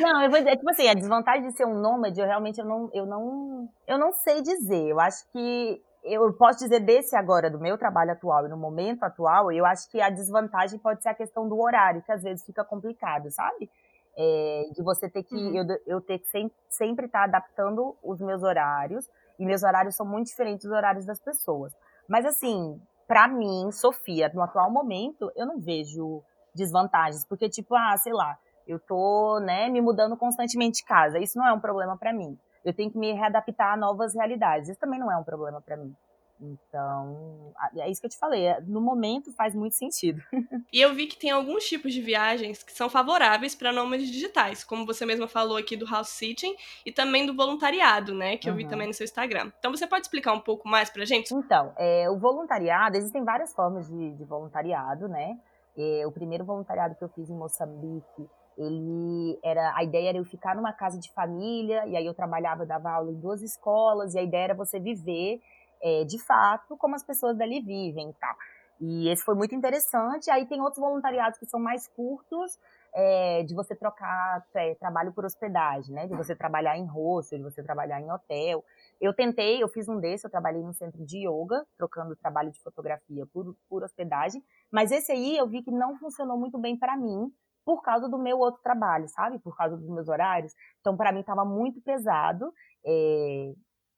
[0.00, 2.66] não, eu vou dizer, tipo assim, a desvantagem de ser um nômade, eu realmente eu
[2.66, 4.88] não, eu não, eu não sei dizer.
[4.88, 9.04] Eu acho que eu posso dizer desse agora, do meu trabalho atual e no momento
[9.04, 12.44] atual, eu acho que a desvantagem pode ser a questão do horário, que às vezes
[12.44, 13.70] fica complicado, sabe?
[14.16, 15.56] É, de você ter que, uhum.
[15.56, 16.26] eu, eu ter que
[16.68, 21.04] sempre, estar tá adaptando os meus horários, e meus horários são muito diferentes dos horários
[21.04, 21.72] das pessoas.
[22.08, 26.22] Mas assim, para mim, Sofia, no atual momento, eu não vejo
[26.54, 31.38] desvantagens, porque tipo, ah, sei lá, eu tô, né, me mudando constantemente de casa, isso
[31.38, 34.68] não é um problema para mim eu tenho que me readaptar a novas realidades.
[34.68, 35.94] Isso também não é um problema para mim.
[36.42, 38.46] Então, é isso que eu te falei.
[38.46, 40.20] É, no momento faz muito sentido.
[40.72, 44.64] E eu vi que tem alguns tipos de viagens que são favoráveis para nômades digitais,
[44.64, 46.54] como você mesma falou aqui do house sitting
[46.86, 48.38] e também do voluntariado, né?
[48.38, 49.52] Que eu vi também no seu Instagram.
[49.58, 51.34] Então, você pode explicar um pouco mais pra gente?
[51.34, 55.38] Então, é, o voluntariado, existem várias formas de, de voluntariado, né?
[55.76, 60.24] É, o primeiro voluntariado que eu fiz em Moçambique ele era a ideia era eu
[60.24, 64.18] ficar numa casa de família e aí eu trabalhava dava aula em duas escolas e
[64.18, 65.40] a ideia era você viver
[65.82, 68.36] é, de fato como as pessoas dali vivem e tal
[68.80, 72.58] e esse foi muito interessante aí tem outros voluntariados que são mais curtos
[72.94, 77.44] é, de você trocar é, trabalho por hospedagem né de você trabalhar em hostel de
[77.44, 78.64] você trabalhar em hotel
[79.00, 82.60] eu tentei eu fiz um desse eu trabalhei num centro de yoga trocando trabalho de
[82.60, 86.96] fotografia por, por hospedagem mas esse aí eu vi que não funcionou muito bem para
[86.96, 87.32] mim
[87.64, 89.38] por causa do meu outro trabalho, sabe?
[89.38, 90.52] Por causa dos meus horários.
[90.80, 92.52] Então, para mim, estava muito pesado.
[92.84, 93.52] É,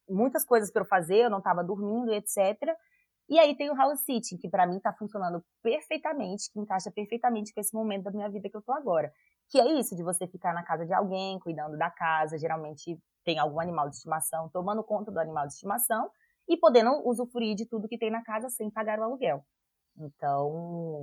[0.08, 2.58] muitas coisas para eu fazer, eu não estava dormindo, etc.
[3.28, 7.54] E aí tem o house sitting, que para mim está funcionando perfeitamente, que encaixa perfeitamente
[7.54, 9.10] com esse momento da minha vida que eu tô agora.
[9.48, 13.38] Que é isso, de você ficar na casa de alguém, cuidando da casa, geralmente tem
[13.38, 16.10] algum animal de estimação, tomando conta do animal de estimação
[16.48, 19.42] e podendo usufruir de tudo que tem na casa sem pagar o aluguel.
[19.98, 20.48] Então,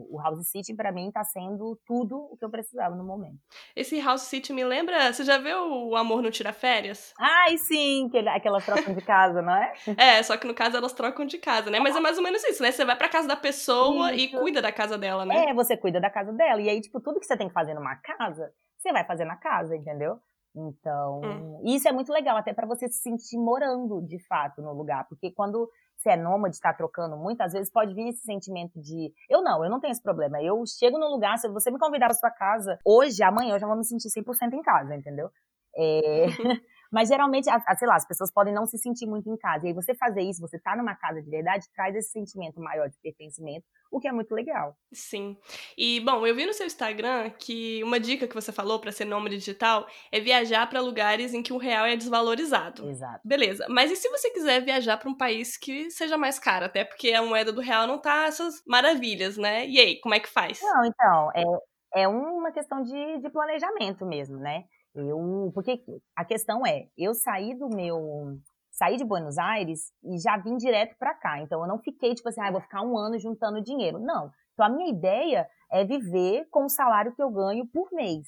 [0.10, 3.40] o House City para mim está sendo tudo o que eu precisava no momento.
[3.76, 7.14] Esse House City me lembra, você já viu o Amor não tira férias?
[7.18, 9.74] Ai, sim, que aquelas trocam de casa, não é?
[9.98, 11.80] é, só que no caso elas trocam de casa, né?
[11.80, 12.72] Mas é mais ou menos isso, né?
[12.72, 14.36] Você vai para casa da pessoa isso.
[14.36, 15.50] e cuida da casa dela, né?
[15.50, 17.74] É, você cuida da casa dela e aí tipo tudo que você tem que fazer
[17.74, 20.20] numa casa, você vai fazer na casa, entendeu?
[20.54, 21.62] Então, hum.
[21.64, 25.32] isso é muito legal, até para você se sentir morando de fato no lugar, porque
[25.32, 25.70] quando
[26.02, 29.70] você é nômade, está trocando muitas vezes pode vir esse sentimento de eu não, eu
[29.70, 30.42] não tenho esse problema.
[30.42, 33.68] Eu chego no lugar, se você me convidar para sua casa hoje, amanhã eu já
[33.68, 35.30] vou me sentir 100% em casa, entendeu?
[35.76, 36.26] É...
[36.92, 37.46] Mas geralmente,
[37.78, 39.66] sei lá, as pessoas podem não se sentir muito em casa.
[39.66, 42.90] E aí você fazer isso, você tá numa casa de verdade, traz esse sentimento maior
[42.90, 44.76] de pertencimento, o que é muito legal.
[44.92, 45.38] Sim.
[45.78, 49.06] E, bom, eu vi no seu Instagram que uma dica que você falou para ser
[49.06, 52.90] nômade digital é viajar para lugares em que o real é desvalorizado.
[52.90, 53.22] Exato.
[53.24, 53.66] Beleza.
[53.70, 56.66] Mas e se você quiser viajar para um país que seja mais caro?
[56.66, 59.66] Até porque a moeda do real não tá essas maravilhas, né?
[59.68, 60.62] E aí, como é que faz?
[60.62, 64.64] Não, então, é, é uma questão de, de planejamento mesmo, né?
[64.94, 65.84] Eu, porque
[66.16, 68.38] a questão é, eu saí do meu,
[68.70, 71.40] saí de Buenos Aires e já vim direto para cá.
[71.40, 74.00] Então eu não fiquei tipo assim, ah, vou ficar um ano juntando dinheiro.
[74.00, 74.32] Não.
[74.54, 78.28] Então a minha ideia é viver com o salário que eu ganho por mês,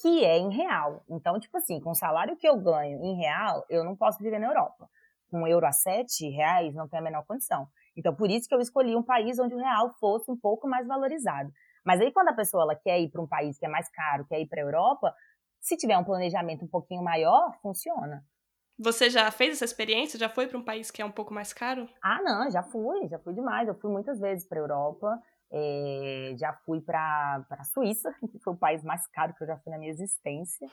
[0.00, 1.04] que é em real.
[1.08, 4.40] Então, tipo assim, com o salário que eu ganho em real, eu não posso viver
[4.40, 4.88] na Europa.
[5.30, 7.68] Com um euro a sete reais não tem a menor condição.
[7.96, 10.86] Então, por isso que eu escolhi um país onde o real fosse um pouco mais
[10.86, 11.50] valorizado.
[11.84, 14.26] Mas aí, quando a pessoa ela quer ir para um país que é mais caro,
[14.26, 15.14] quer ir para a Europa,
[15.62, 18.22] se tiver um planejamento um pouquinho maior, funciona.
[18.78, 20.18] Você já fez essa experiência?
[20.18, 21.88] Já foi para um país que é um pouco mais caro?
[22.02, 23.68] Ah, não, já fui, já fui demais.
[23.68, 25.22] Eu fui muitas vezes para a Europa,
[25.52, 29.56] é, já fui para a Suíça, que foi o país mais caro que eu já
[29.58, 30.66] fui na minha existência.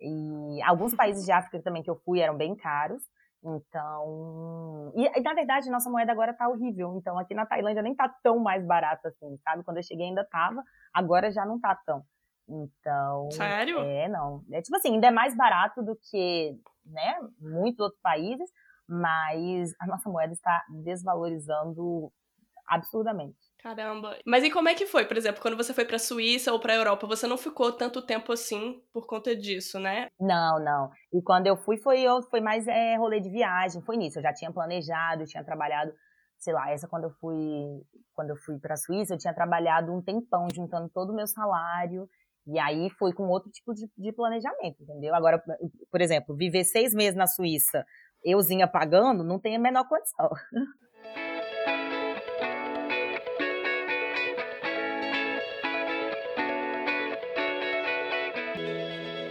[0.00, 3.02] E alguns países de África também que eu fui eram bem caros.
[3.42, 4.92] Então.
[4.94, 6.94] E, e na verdade, nossa moeda agora tá horrível.
[6.96, 9.64] Então, aqui na Tailândia nem tá tão mais barato assim, sabe?
[9.64, 10.62] Quando eu cheguei ainda tava,
[10.94, 12.04] agora já não tá tão.
[12.48, 13.30] Então.
[13.30, 13.80] Sério?
[13.80, 14.42] É, não.
[14.52, 18.48] É tipo assim, ainda é mais barato do que, né, muitos outros países,
[18.88, 22.12] mas a nossa moeda está desvalorizando
[22.68, 23.36] absurdamente.
[23.58, 24.16] Caramba.
[24.24, 26.74] Mas e como é que foi, por exemplo, quando você foi para Suíça ou para
[26.74, 30.08] Europa, você não ficou tanto tempo assim por conta disso, né?
[30.20, 30.90] Não, não.
[31.12, 34.18] E quando eu fui foi eu foi mais é, rolê de viagem, foi nisso.
[34.18, 35.92] Eu já tinha planejado, tinha trabalhado,
[36.38, 37.42] sei lá, essa quando eu fui
[38.14, 42.08] quando eu fui para Suíça, eu tinha trabalhado um tempão juntando todo o meu salário
[42.46, 45.14] e aí foi com outro tipo de, de planejamento, entendeu?
[45.14, 45.42] Agora,
[45.90, 47.84] por exemplo, viver seis meses na Suíça,
[48.24, 50.30] euzinha pagando, não tem a menor condição.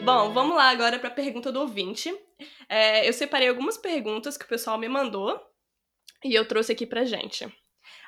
[0.03, 2.13] Bom, vamos lá agora para a pergunta do ouvinte.
[2.69, 5.39] É, eu separei algumas perguntas que o pessoal me mandou
[6.23, 7.51] e eu trouxe aqui para gente.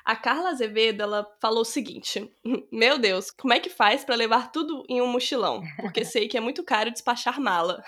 [0.08, 2.34] A Carla Azevedo, ela falou o seguinte:
[2.72, 5.60] Meu Deus, como é que faz para levar tudo em um mochilão?
[5.82, 7.84] Porque sei que é muito caro despachar mala.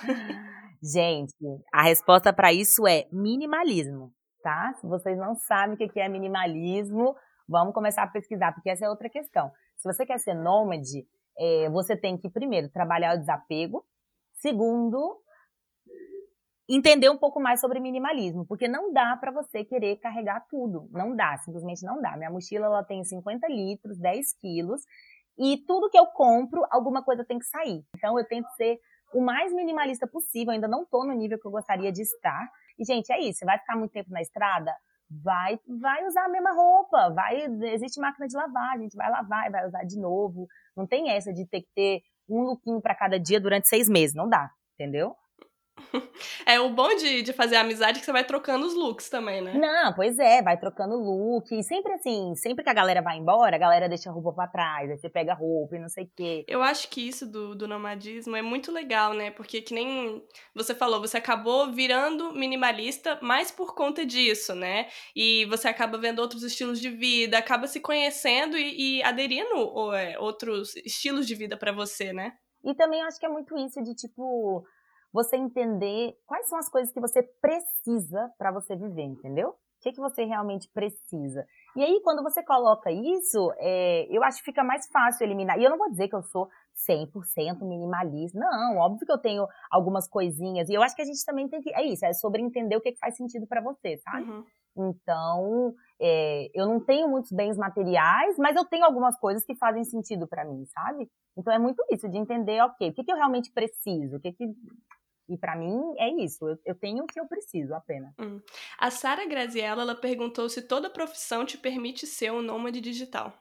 [0.82, 1.34] Gente,
[1.72, 4.74] a resposta para isso é minimalismo, tá?
[4.78, 7.16] Se vocês não sabem o que é minimalismo,
[7.48, 9.50] vamos começar a pesquisar, porque essa é outra questão.
[9.78, 11.06] Se você quer ser nômade,
[11.38, 13.82] é, você tem que, primeiro, trabalhar o desapego.
[14.34, 15.22] Segundo,
[16.76, 20.88] entender um pouco mais sobre minimalismo, porque não dá para você querer carregar tudo.
[20.92, 22.16] Não dá, simplesmente não dá.
[22.16, 24.82] Minha mochila ela tem 50 litros, 10 quilos,
[25.38, 27.82] e tudo que eu compro, alguma coisa tem que sair.
[27.96, 28.78] Então eu tento ser
[29.14, 30.52] o mais minimalista possível.
[30.52, 32.48] Ainda não tô no nível que eu gostaria de estar.
[32.78, 33.40] E, gente, é isso.
[33.40, 34.72] Você vai ficar muito tempo na estrada?
[35.10, 37.10] Vai, vai usar a mesma roupa.
[37.14, 40.46] Vai, existe máquina de lavar, a gente vai lavar e vai usar de novo.
[40.76, 44.14] Não tem essa de ter que ter um lookinho para cada dia durante seis meses.
[44.14, 45.16] Não dá, entendeu?
[46.46, 49.54] É o bom de, de fazer amizade que você vai trocando os looks também, né?
[49.54, 51.52] Não, pois é, vai trocando look.
[51.52, 54.46] E sempre assim, sempre que a galera vai embora, a galera deixa a roupa pra
[54.46, 56.44] trás, aí você pega a roupa e não sei o quê.
[56.48, 59.30] Eu acho que isso do, do nomadismo é muito legal, né?
[59.30, 60.22] Porque que nem
[60.54, 64.88] você falou, você acabou virando minimalista mais por conta disso, né?
[65.14, 69.94] E você acaba vendo outros estilos de vida, acaba se conhecendo e, e aderindo ou,
[69.94, 72.32] é, outros estilos de vida para você, né?
[72.64, 74.64] E também acho que é muito isso de tipo
[75.12, 79.50] você entender quais são as coisas que você precisa para você viver, entendeu?
[79.50, 81.46] O que, que você realmente precisa.
[81.74, 85.58] E aí, quando você coloca isso, é, eu acho que fica mais fácil eliminar.
[85.58, 86.48] E eu não vou dizer que eu sou
[86.86, 88.38] 100% minimalista.
[88.38, 90.68] Não, óbvio que eu tenho algumas coisinhas.
[90.68, 91.74] E eu acho que a gente também tem que.
[91.74, 94.30] É isso, é sobre entender o que, que faz sentido para você, sabe?
[94.30, 94.44] Uhum.
[94.76, 99.84] Então, é, eu não tenho muitos bens materiais, mas eu tenho algumas coisas que fazem
[99.84, 101.10] sentido para mim, sabe?
[101.36, 104.32] Então é muito isso, de entender, ok, o que, que eu realmente preciso, o que,
[104.32, 104.46] que
[105.30, 108.12] e para mim é isso, eu, eu, tenho o que eu preciso apenas.
[108.18, 108.40] Hum.
[108.76, 113.32] A Sara Graziella, ela perguntou se toda profissão te permite ser um nômade digital.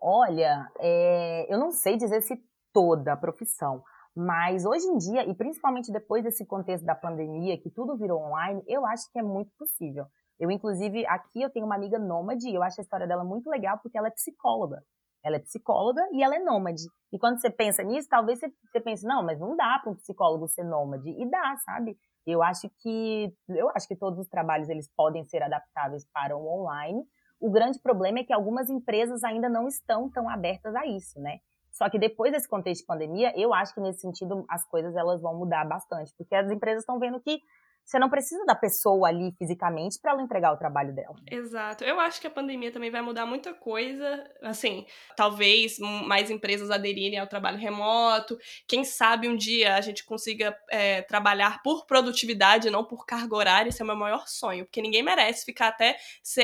[0.00, 3.82] Olha, é, eu não sei dizer se toda profissão,
[4.16, 8.62] mas hoje em dia, e principalmente depois desse contexto da pandemia, que tudo virou online,
[8.66, 10.06] eu acho que é muito possível.
[10.40, 13.50] Eu, inclusive, aqui eu tenho uma amiga nômade, e eu acho a história dela muito
[13.50, 14.82] legal porque ela é psicóloga.
[15.24, 16.82] Ela é psicóloga e ela é nômade.
[17.12, 19.96] E quando você pensa nisso, talvez você, você pense, não, mas não dá para um
[19.96, 21.10] psicólogo ser nômade.
[21.10, 21.98] E dá, sabe?
[22.26, 26.46] Eu acho que eu acho que todos os trabalhos eles podem ser adaptáveis para o
[26.46, 27.02] online.
[27.40, 31.38] O grande problema é que algumas empresas ainda não estão tão abertas a isso, né?
[31.70, 35.22] Só que depois desse contexto de pandemia, eu acho que nesse sentido as coisas elas
[35.22, 37.40] vão mudar bastante, porque as empresas estão vendo que
[37.88, 41.16] você não precisa da pessoa ali fisicamente para ela entregar o trabalho dela.
[41.30, 41.84] Exato.
[41.84, 44.30] Eu acho que a pandemia também vai mudar muita coisa.
[44.42, 44.84] Assim,
[45.16, 48.38] talvez mais empresas aderirem ao trabalho remoto.
[48.68, 53.70] Quem sabe um dia a gente consiga é, trabalhar por produtividade, não por carga horária.
[53.70, 54.66] Esse é o meu maior sonho.
[54.66, 55.96] Porque ninguém merece ficar até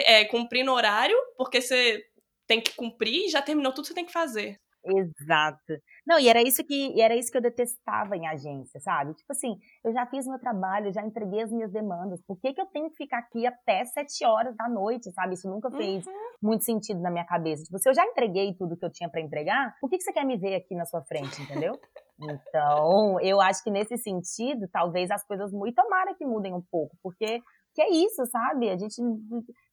[0.06, 2.02] é, cumprindo horário, porque você
[2.46, 4.58] tem que cumprir e já terminou tudo que você tem que fazer.
[4.84, 5.80] Exato.
[6.06, 9.14] Não, e era isso que era isso que eu detestava em agência, sabe?
[9.14, 12.20] Tipo assim, eu já fiz meu trabalho, já entreguei as minhas demandas.
[12.26, 15.34] Por que, que eu tenho que ficar aqui até sete horas da noite, sabe?
[15.34, 16.12] Isso nunca fez uhum.
[16.42, 17.64] muito sentido na minha cabeça.
[17.64, 20.12] Tipo, se eu já entreguei tudo que eu tinha para entregar, por que, que você
[20.12, 21.78] quer me ver aqui na sua frente, entendeu?
[22.20, 25.74] Então, eu acho que nesse sentido, talvez as coisas mudem.
[25.74, 27.42] Tomara que mudem um pouco, porque
[27.74, 28.70] que é isso, sabe?
[28.70, 29.02] A gente.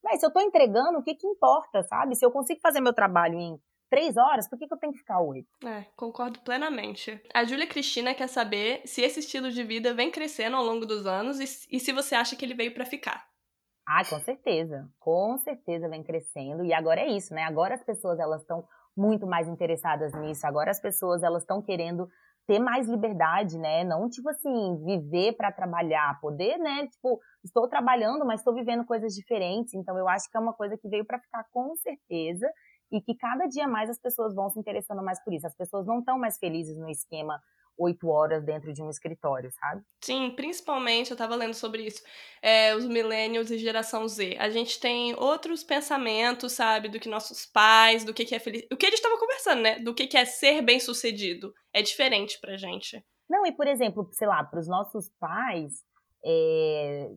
[0.03, 2.15] Mas se eu tô entregando, o que que importa, sabe?
[2.15, 3.59] Se eu consigo fazer meu trabalho em
[3.91, 5.49] três horas, por que, que eu tenho que ficar oito?
[5.67, 7.21] É, concordo plenamente.
[7.33, 11.05] A Júlia Cristina quer saber se esse estilo de vida vem crescendo ao longo dos
[11.05, 13.21] anos e, e se você acha que ele veio para ficar.
[13.85, 14.89] Ah, com certeza.
[14.97, 16.63] Com certeza vem crescendo.
[16.63, 17.43] E agora é isso, né?
[17.43, 18.63] Agora as pessoas elas estão
[18.95, 20.47] muito mais interessadas nisso.
[20.47, 22.07] Agora as pessoas elas estão querendo
[22.47, 23.83] ter mais liberdade, né?
[23.83, 26.87] Não tipo assim, viver para trabalhar, poder, né?
[26.87, 29.73] Tipo, estou trabalhando, mas estou vivendo coisas diferentes.
[29.73, 32.49] Então eu acho que é uma coisa que veio para ficar com certeza
[32.91, 35.47] e que cada dia mais as pessoas vão se interessando mais por isso.
[35.47, 37.41] As pessoas não estão mais felizes no esquema
[37.77, 39.83] oito horas dentro de um escritório, sabe?
[40.01, 42.03] Sim, principalmente, eu estava lendo sobre isso,
[42.41, 44.37] é, os millennials e geração Z.
[44.39, 48.65] A gente tem outros pensamentos, sabe, do que nossos pais, do que, que é feliz.
[48.71, 49.79] O que a gente estava conversando, né?
[49.79, 51.53] Do que, que é ser bem sucedido.
[51.73, 53.03] É diferente pra gente.
[53.29, 55.83] Não, e por exemplo, sei lá, para os nossos pais,
[56.23, 57.09] é...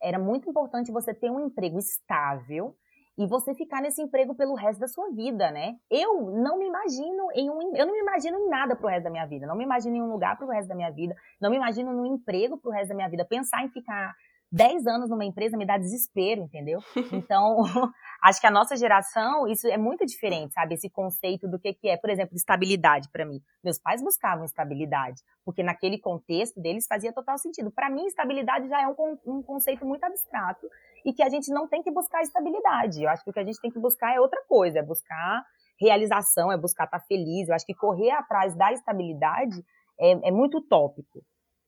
[0.00, 2.76] era muito importante você ter um emprego estável
[3.18, 5.76] e você ficar nesse emprego pelo resto da sua vida, né?
[5.90, 9.10] Eu não me imagino em um, eu não me imagino em nada pro resto da
[9.10, 11.56] minha vida, não me imagino em um lugar pro resto da minha vida, não me
[11.56, 13.24] imagino num emprego pro resto da minha vida.
[13.24, 14.14] Pensar em ficar
[14.52, 16.80] 10 anos numa empresa me dá desespero, entendeu?
[17.12, 17.64] Então,
[18.22, 20.74] acho que a nossa geração, isso é muito diferente, sabe?
[20.74, 23.40] Esse conceito do que, que é, por exemplo, estabilidade para mim.
[23.64, 27.70] Meus pais buscavam estabilidade, porque naquele contexto deles fazia total sentido.
[27.70, 30.68] Para mim, estabilidade já é um, um conceito muito abstrato
[31.08, 33.02] e que a gente não tem que buscar estabilidade.
[33.02, 35.42] Eu acho que o que a gente tem que buscar é outra coisa, é buscar
[35.80, 37.48] realização, é buscar estar feliz.
[37.48, 39.64] Eu acho que correr atrás da estabilidade
[39.98, 41.24] é, é muito utópico.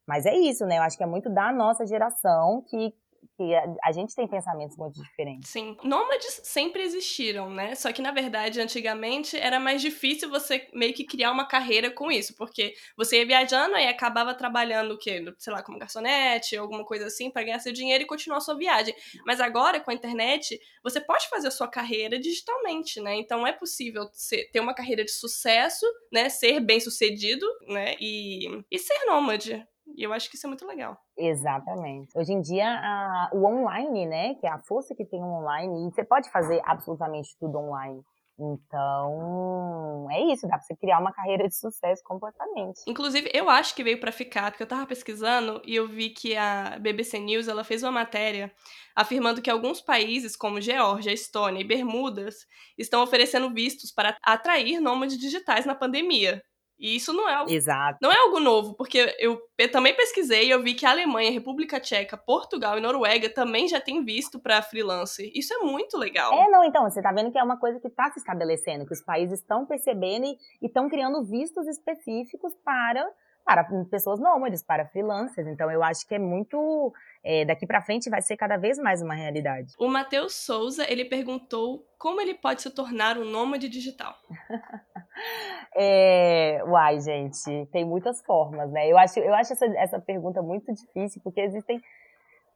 [0.06, 0.76] Mas é isso, né?
[0.76, 2.92] Eu acho que é muito da nossa geração que
[3.36, 5.50] que a, a, gente tem pensamentos muito diferentes.
[5.50, 5.76] Sim.
[5.82, 7.74] Nômades sempre existiram, né?
[7.74, 12.10] Só que, na verdade, antigamente era mais difícil você meio que criar uma carreira com
[12.10, 15.24] isso, porque você ia viajando e acabava trabalhando o quê?
[15.38, 18.56] Sei lá, como garçonete, alguma coisa assim, para ganhar seu dinheiro e continuar a sua
[18.56, 18.94] viagem.
[19.24, 23.14] Mas agora, com a internet, você pode fazer a sua carreira digitalmente, né?
[23.16, 26.28] Então é possível ser, ter uma carreira de sucesso, né?
[26.28, 27.94] Ser bem sucedido, né?
[28.00, 29.66] E, e ser nômade.
[29.96, 30.96] E eu acho que isso é muito legal.
[31.16, 32.08] Exatamente.
[32.16, 35.88] Hoje em dia, a, o online, né, que é a força que tem o online,
[35.88, 38.02] e você pode fazer absolutamente tudo online.
[38.42, 42.80] Então, é isso, dá pra você criar uma carreira de sucesso completamente.
[42.86, 46.34] Inclusive, eu acho que veio para ficar, porque eu tava pesquisando e eu vi que
[46.34, 48.50] a BBC News, ela fez uma matéria
[48.96, 52.46] afirmando que alguns países, como Geórgia, Estônia e Bermudas,
[52.78, 56.42] estão oferecendo vistos para atrair nômades digitais na pandemia.
[56.80, 57.98] E isso não é algo, Exato.
[58.00, 61.30] não é algo novo, porque eu, eu também pesquisei e eu vi que a Alemanha,
[61.30, 65.30] República Tcheca, Portugal e Noruega também já têm visto para freelancer.
[65.34, 66.32] Isso é muito legal.
[66.32, 68.94] É, não, então, você tá vendo que é uma coisa que está se estabelecendo, que
[68.94, 73.06] os países estão percebendo e estão criando vistos específicos para
[73.50, 75.48] para pessoas nômades, para freelancers.
[75.48, 76.92] Então eu acho que é muito
[77.24, 79.74] é, daqui para frente vai ser cada vez mais uma realidade.
[79.76, 84.14] O Matheus Souza ele perguntou como ele pode se tornar um nômade digital.
[85.74, 88.88] é, uai, gente, tem muitas formas, né?
[88.88, 91.82] Eu acho, eu acho essa, essa pergunta muito difícil porque existem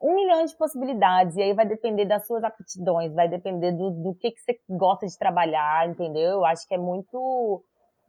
[0.01, 4.15] um milhão de possibilidades, e aí vai depender das suas aptidões, vai depender do, do
[4.15, 6.33] que, que você gosta de trabalhar, entendeu?
[6.33, 7.65] Eu acho que é muito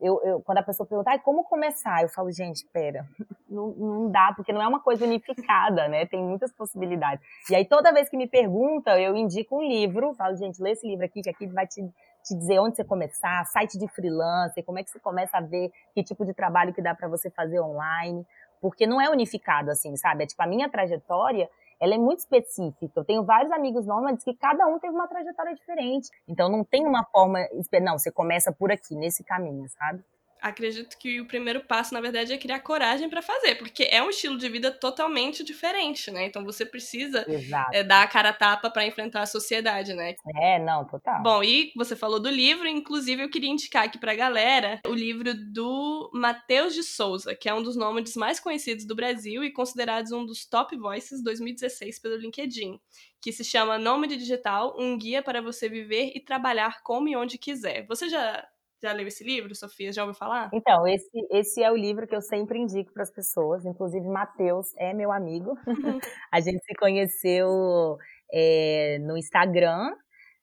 [0.05, 2.03] eu, eu, quando a pessoa pergunta, ah, como começar?
[2.03, 3.07] Eu falo, gente, pera,
[3.49, 6.05] não, não dá, porque não é uma coisa unificada, né?
[6.05, 7.25] Tem muitas possibilidades.
[7.49, 10.87] E aí, toda vez que me pergunta, eu indico um livro, falo, gente, lê esse
[10.87, 11.81] livro aqui, que aqui vai te,
[12.23, 15.71] te dizer onde você começar, site de freelancer, como é que você começa a ver
[15.95, 18.23] que tipo de trabalho que dá para você fazer online,
[18.61, 20.23] porque não é unificado, assim, sabe?
[20.23, 22.91] É tipo, a minha trajetória, ela é muito específica.
[22.95, 26.09] Eu tenho vários amigos nômades que cada um teve uma trajetória diferente.
[26.27, 27.39] Então não tem uma forma,
[27.81, 30.03] não, você começa por aqui, nesse caminho, sabe?
[30.45, 34.11] Acredito que o primeiro passo, na verdade, é criar coragem para fazer, porque é um
[34.11, 36.25] estilo de vida totalmente diferente, né?
[36.25, 37.25] Então você precisa
[37.73, 40.15] é, dar a cara a tapa para enfrentar a sociedade, né?
[40.35, 41.23] É, não, total.
[41.23, 45.33] Bom, e você falou do livro, inclusive eu queria indicar aqui pra galera o livro
[45.33, 50.11] do Matheus de Souza, que é um dos nômades mais conhecidos do Brasil e considerados
[50.11, 52.79] um dos top voices 2016 pelo LinkedIn,
[53.19, 57.39] que se chama Nômade Digital, um guia para você viver e trabalhar como e onde
[57.39, 57.87] quiser.
[57.87, 58.47] Você já
[58.81, 59.91] já leu esse livro, Sofia?
[59.91, 60.49] Já ouviu falar?
[60.53, 63.65] Então, esse, esse é o livro que eu sempre indico para as pessoas.
[63.65, 65.57] Inclusive, Matheus é meu amigo.
[66.31, 67.97] a gente se conheceu
[68.31, 69.95] é, no Instagram.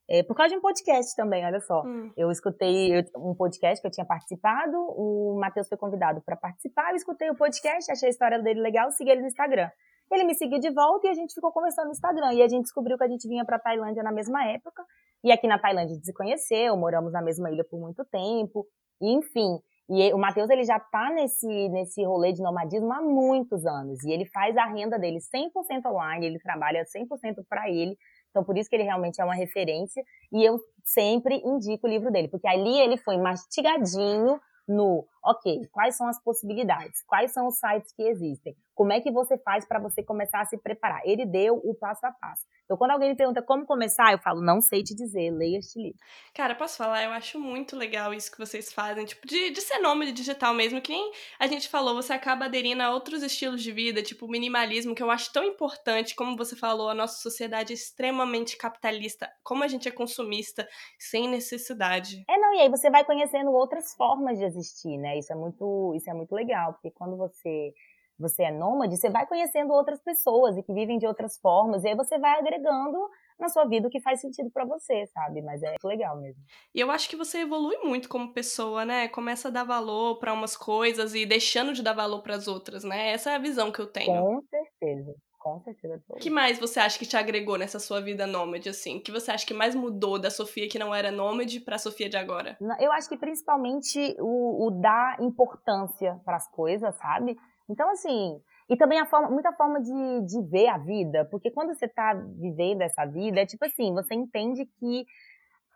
[0.08, 1.82] É, por causa de um podcast também, olha só.
[1.82, 2.12] Hum.
[2.16, 6.96] Eu escutei um podcast que eu tinha participado, o Matheus foi convidado para participar, eu
[6.96, 9.70] escutei o podcast, achei a história dele legal, segui ele no Instagram.
[10.12, 12.34] Ele me seguiu de volta e a gente ficou conversando no Instagram.
[12.34, 14.84] E a gente descobriu que a gente vinha para Tailândia na mesma época.
[15.24, 18.66] E aqui na Tailândia a gente se conheceu, moramos na mesma ilha por muito tempo.
[19.00, 23.66] E, enfim, e o Matheus ele já tá nesse, nesse rolê de nomadismo há muitos
[23.66, 24.02] anos.
[24.04, 27.96] E ele faz a renda dele 100% online, ele trabalha 100% para ele.
[28.30, 30.02] Então, por isso que ele realmente é uma referência.
[30.32, 35.96] E eu sempre indico o livro dele, porque ali ele foi mastigadinho no, ok, quais
[35.96, 37.02] são as possibilidades?
[37.06, 38.56] Quais são os sites que existem?
[38.74, 41.02] Como é que você faz para você começar a se preparar?
[41.04, 42.46] Ele deu o passo a passo.
[42.64, 45.78] Então, quando alguém me pergunta como começar, eu falo, não sei te dizer, leia este
[45.78, 45.98] livro.
[46.34, 47.04] Cara, posso falar?
[47.04, 50.80] Eu acho muito legal isso que vocês fazem, tipo, de, de ser nômade digital mesmo,
[50.80, 54.30] que nem a gente falou, você acaba aderindo a outros estilos de vida, tipo o
[54.30, 59.30] minimalismo, que eu acho tão importante, como você falou, a nossa sociedade é extremamente capitalista,
[59.42, 60.66] como a gente é consumista,
[60.98, 62.24] sem necessidade.
[62.28, 65.11] É, não, e aí você vai conhecendo outras formas de existir, né?
[65.18, 67.72] Isso é muito, isso é muito legal, porque quando você
[68.18, 71.88] você é nômade, você vai conhecendo outras pessoas e que vivem de outras formas, e
[71.88, 72.98] aí você vai agregando
[73.38, 75.42] na sua vida o que faz sentido para você, sabe?
[75.42, 76.40] Mas é legal mesmo.
[76.72, 79.08] E eu acho que você evolui muito como pessoa, né?
[79.08, 82.84] Começa a dar valor para umas coisas e deixando de dar valor para as outras,
[82.84, 83.10] né?
[83.10, 84.22] Essa é a visão que eu tenho.
[84.22, 85.14] Com certeza.
[85.42, 86.00] Com certeza.
[86.08, 88.98] O que mais você acha que te agregou nessa sua vida nômade, assim?
[88.98, 91.78] O que você acha que mais mudou da Sofia que não era nômade para a
[91.80, 92.56] Sofia de agora?
[92.78, 97.36] Eu acho que principalmente o, o dar importância para as coisas, sabe?
[97.68, 101.74] Então, assim, E também a forma, muita forma de, de ver a vida, porque quando
[101.74, 105.04] você tá vivendo essa vida, é tipo assim, você entende que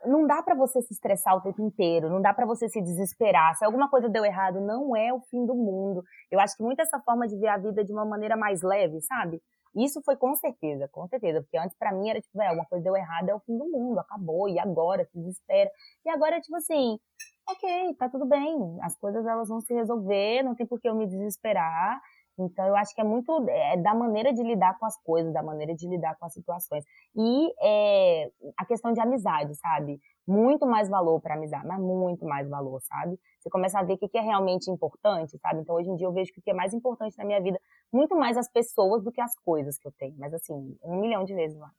[0.04, 3.56] não dá para você se estressar o tempo inteiro, não dá para você se desesperar.
[3.56, 6.02] Se alguma coisa deu errado, não é o fim do mundo.
[6.30, 9.00] Eu acho que muito essa forma de ver a vida de uma maneira mais leve,
[9.00, 9.42] sabe?
[9.76, 12.82] Isso foi com certeza, com certeza, porque antes para mim era tipo, é, alguma coisa
[12.82, 15.70] deu errado, é o fim do mundo, acabou, e agora, se desespera.
[16.04, 16.98] E agora é tipo assim,
[17.48, 20.94] ok, tá tudo bem, as coisas elas vão se resolver, não tem por que eu
[20.94, 22.00] me desesperar.
[22.38, 25.42] Então, eu acho que é muito é, da maneira de lidar com as coisas, da
[25.42, 26.84] maneira de lidar com as situações.
[27.14, 30.00] E é, a questão de amizade, sabe?
[30.26, 33.18] Muito mais valor para amizade, mas muito mais valor, sabe?
[33.40, 35.60] Você começa a ver o que é realmente importante, sabe?
[35.60, 37.60] Então, hoje em dia, eu vejo que o que é mais importante na minha vida,
[37.92, 40.16] muito mais as pessoas do que as coisas que eu tenho.
[40.18, 41.72] Mas, assim, um milhão de vezes mais.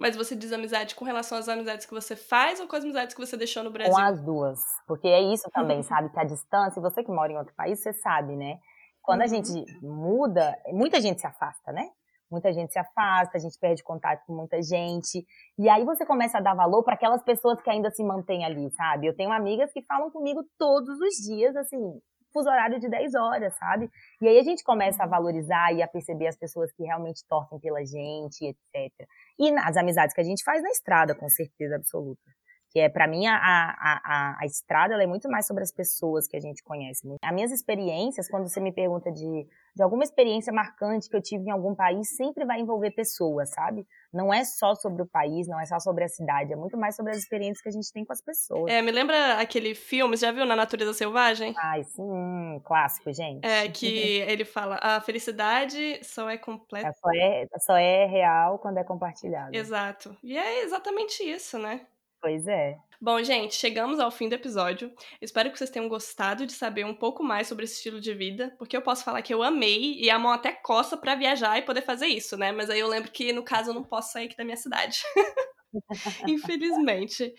[0.00, 3.14] Mas você diz amizade com relação às amizades que você faz ou com as amizades
[3.14, 3.92] que você deixou no Brasil?
[3.92, 4.60] Com as duas.
[4.86, 6.08] Porque é isso também, sabe?
[6.08, 8.58] Que a distância, você que mora em outro país, você sabe, né?
[9.02, 9.30] Quando a uhum.
[9.30, 11.88] gente muda, muita gente se afasta, né?
[12.30, 15.26] Muita gente se afasta, a gente perde contato com muita gente.
[15.58, 18.70] E aí você começa a dar valor para aquelas pessoas que ainda se mantêm ali,
[18.70, 19.08] sabe?
[19.08, 22.00] Eu tenho amigas que falam comigo todos os dias, assim,
[22.32, 23.90] fuso horário de 10 horas, sabe?
[24.22, 25.10] E aí a gente começa a uhum.
[25.10, 29.08] valorizar e a perceber as pessoas que realmente torcem pela gente, etc.
[29.36, 32.22] E as amizades que a gente faz na estrada, com certeza absoluta
[32.70, 36.26] que é para mim a, a, a, a estrada é muito mais sobre as pessoas
[36.28, 37.06] que a gente conhece.
[37.20, 41.44] As minhas experiências, quando você me pergunta de, de alguma experiência marcante que eu tive
[41.44, 43.84] em algum país, sempre vai envolver pessoas, sabe?
[44.12, 46.94] Não é só sobre o país, não é só sobre a cidade, é muito mais
[46.94, 48.72] sobre as experiências que a gente tem com as pessoas.
[48.72, 51.54] É, me lembra aquele filme, você já viu Na Natureza Selvagem?
[51.58, 53.44] Ai, sim, clássico, gente.
[53.44, 56.88] É, que ele fala, a felicidade só é completa.
[56.88, 59.56] É, só, é, só é real quando é compartilhada.
[59.56, 60.16] Exato.
[60.22, 61.80] E é exatamente isso, né?
[62.20, 62.78] Pois é.
[63.02, 64.92] Bom, gente, chegamos ao fim do episódio.
[65.22, 68.54] Espero que vocês tenham gostado de saber um pouco mais sobre esse estilo de vida,
[68.58, 71.62] porque eu posso falar que eu amei e a mão até coça para viajar e
[71.62, 72.52] poder fazer isso, né?
[72.52, 75.00] Mas aí eu lembro que no caso eu não posso sair aqui da minha cidade.
[76.28, 77.32] Infelizmente.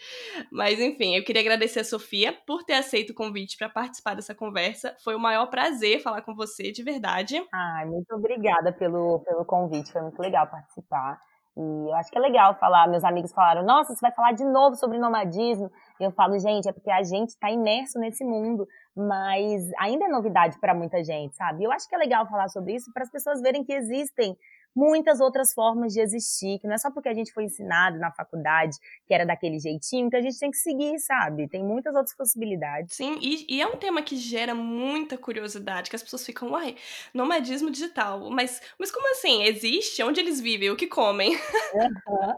[0.51, 4.34] Mas enfim, eu queria agradecer a Sofia por ter aceito o convite para participar dessa
[4.34, 4.95] conversa.
[5.03, 7.39] Foi o maior prazer falar com você, de verdade.
[7.53, 11.21] Ai, muito obrigada pelo, pelo convite, foi muito legal participar.
[11.62, 14.43] E eu acho que é legal falar, meus amigos falaram, nossa, você vai falar de
[14.43, 15.72] novo sobre nomadismo.
[15.99, 20.07] E eu falo, gente, é porque a gente está imerso nesse mundo, mas ainda é
[20.07, 21.64] novidade para muita gente, sabe?
[21.64, 24.36] Eu acho que é legal falar sobre isso para as pessoas verem que existem
[24.76, 28.11] muitas outras formas de existir, que não é só porque a gente foi ensinado na
[28.11, 31.47] faculdade que era daquele jeitinho que a gente tem que seguir, sabe?
[31.47, 32.95] Tem muitas outras possibilidades.
[32.95, 36.76] Sim, e, e é um tema que gera muita curiosidade, que as pessoas ficam, uai,
[37.13, 39.43] nomadismo digital, mas, mas como assim?
[39.43, 40.03] Existe?
[40.03, 40.69] Onde eles vivem?
[40.69, 41.32] O que comem?
[41.74, 42.34] Uhum.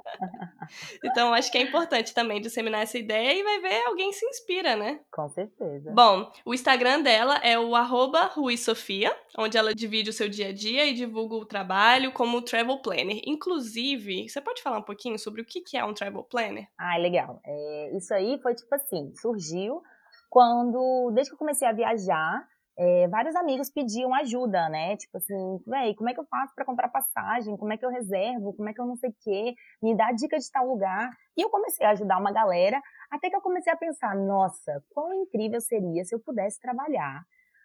[1.03, 4.75] então, acho que é importante também disseminar essa ideia e vai ver alguém se inspira,
[4.75, 4.99] né?
[5.11, 5.91] Com certeza.
[5.91, 10.53] Bom, o Instagram dela é o arroba Sofia, onde ela divide o seu dia a
[10.53, 13.19] dia e divulga o trabalho, como travel planner.
[13.26, 16.69] Inclusive, você pode falar um pouquinho sobre o que é um travel planner?
[16.80, 17.41] Ah, legal.
[17.45, 19.82] É, isso aí foi tipo assim, surgiu
[20.30, 22.47] quando, desde que eu comecei a viajar,
[22.80, 24.95] é, vários amigos pediam ajuda, né?
[24.95, 27.57] Tipo assim, véi, como é que eu faço para comprar passagem?
[27.57, 28.53] Como é que eu reservo?
[28.53, 29.53] Como é que eu não sei o quê?
[29.82, 31.11] Me dá dica de tal lugar.
[31.36, 35.13] E eu comecei a ajudar uma galera, até que eu comecei a pensar, nossa, quão
[35.13, 37.21] incrível seria se eu pudesse trabalhar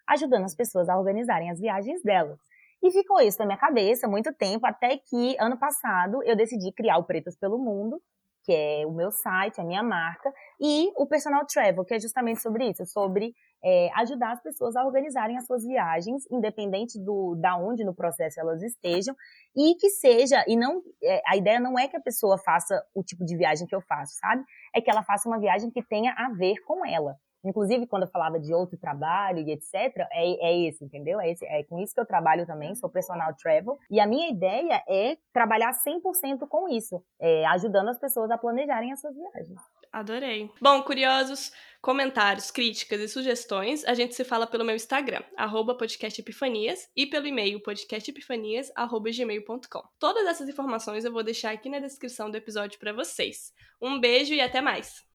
[0.09, 2.39] ajudando as pessoas a organizarem as viagens delas.
[2.81, 6.97] E ficou isso na minha cabeça muito tempo, até que ano passado eu decidi criar
[6.97, 8.01] o Pretas pelo Mundo,
[8.43, 12.41] que é o meu site, a minha marca, e o Personal Travel, que é justamente
[12.41, 17.57] sobre isso, sobre é, ajudar as pessoas a organizarem as suas viagens, independente do da
[17.57, 19.13] onde no processo elas estejam,
[19.55, 23.03] e que seja, e não, é, a ideia não é que a pessoa faça o
[23.03, 24.43] tipo de viagem que eu faço, sabe?
[24.73, 27.15] É que ela faça uma viagem que tenha a ver com ela.
[27.43, 29.73] Inclusive, quando eu falava de outro trabalho e etc.,
[30.11, 31.19] é, é esse, entendeu?
[31.19, 33.77] É, esse, é com isso que eu trabalho também, sou personal travel.
[33.89, 38.91] E a minha ideia é trabalhar 100% com isso, é, ajudando as pessoas a planejarem
[38.91, 39.59] as suas viagens.
[39.91, 40.51] Adorei.
[40.61, 46.87] Bom, curiosos, comentários, críticas e sugestões, a gente se fala pelo meu Instagram, arroba podcastepifanias,
[46.95, 49.83] e pelo e-mail podcastepifanias.gmail.com.
[49.97, 53.51] Todas essas informações eu vou deixar aqui na descrição do episódio para vocês.
[53.81, 55.03] Um beijo e até mais!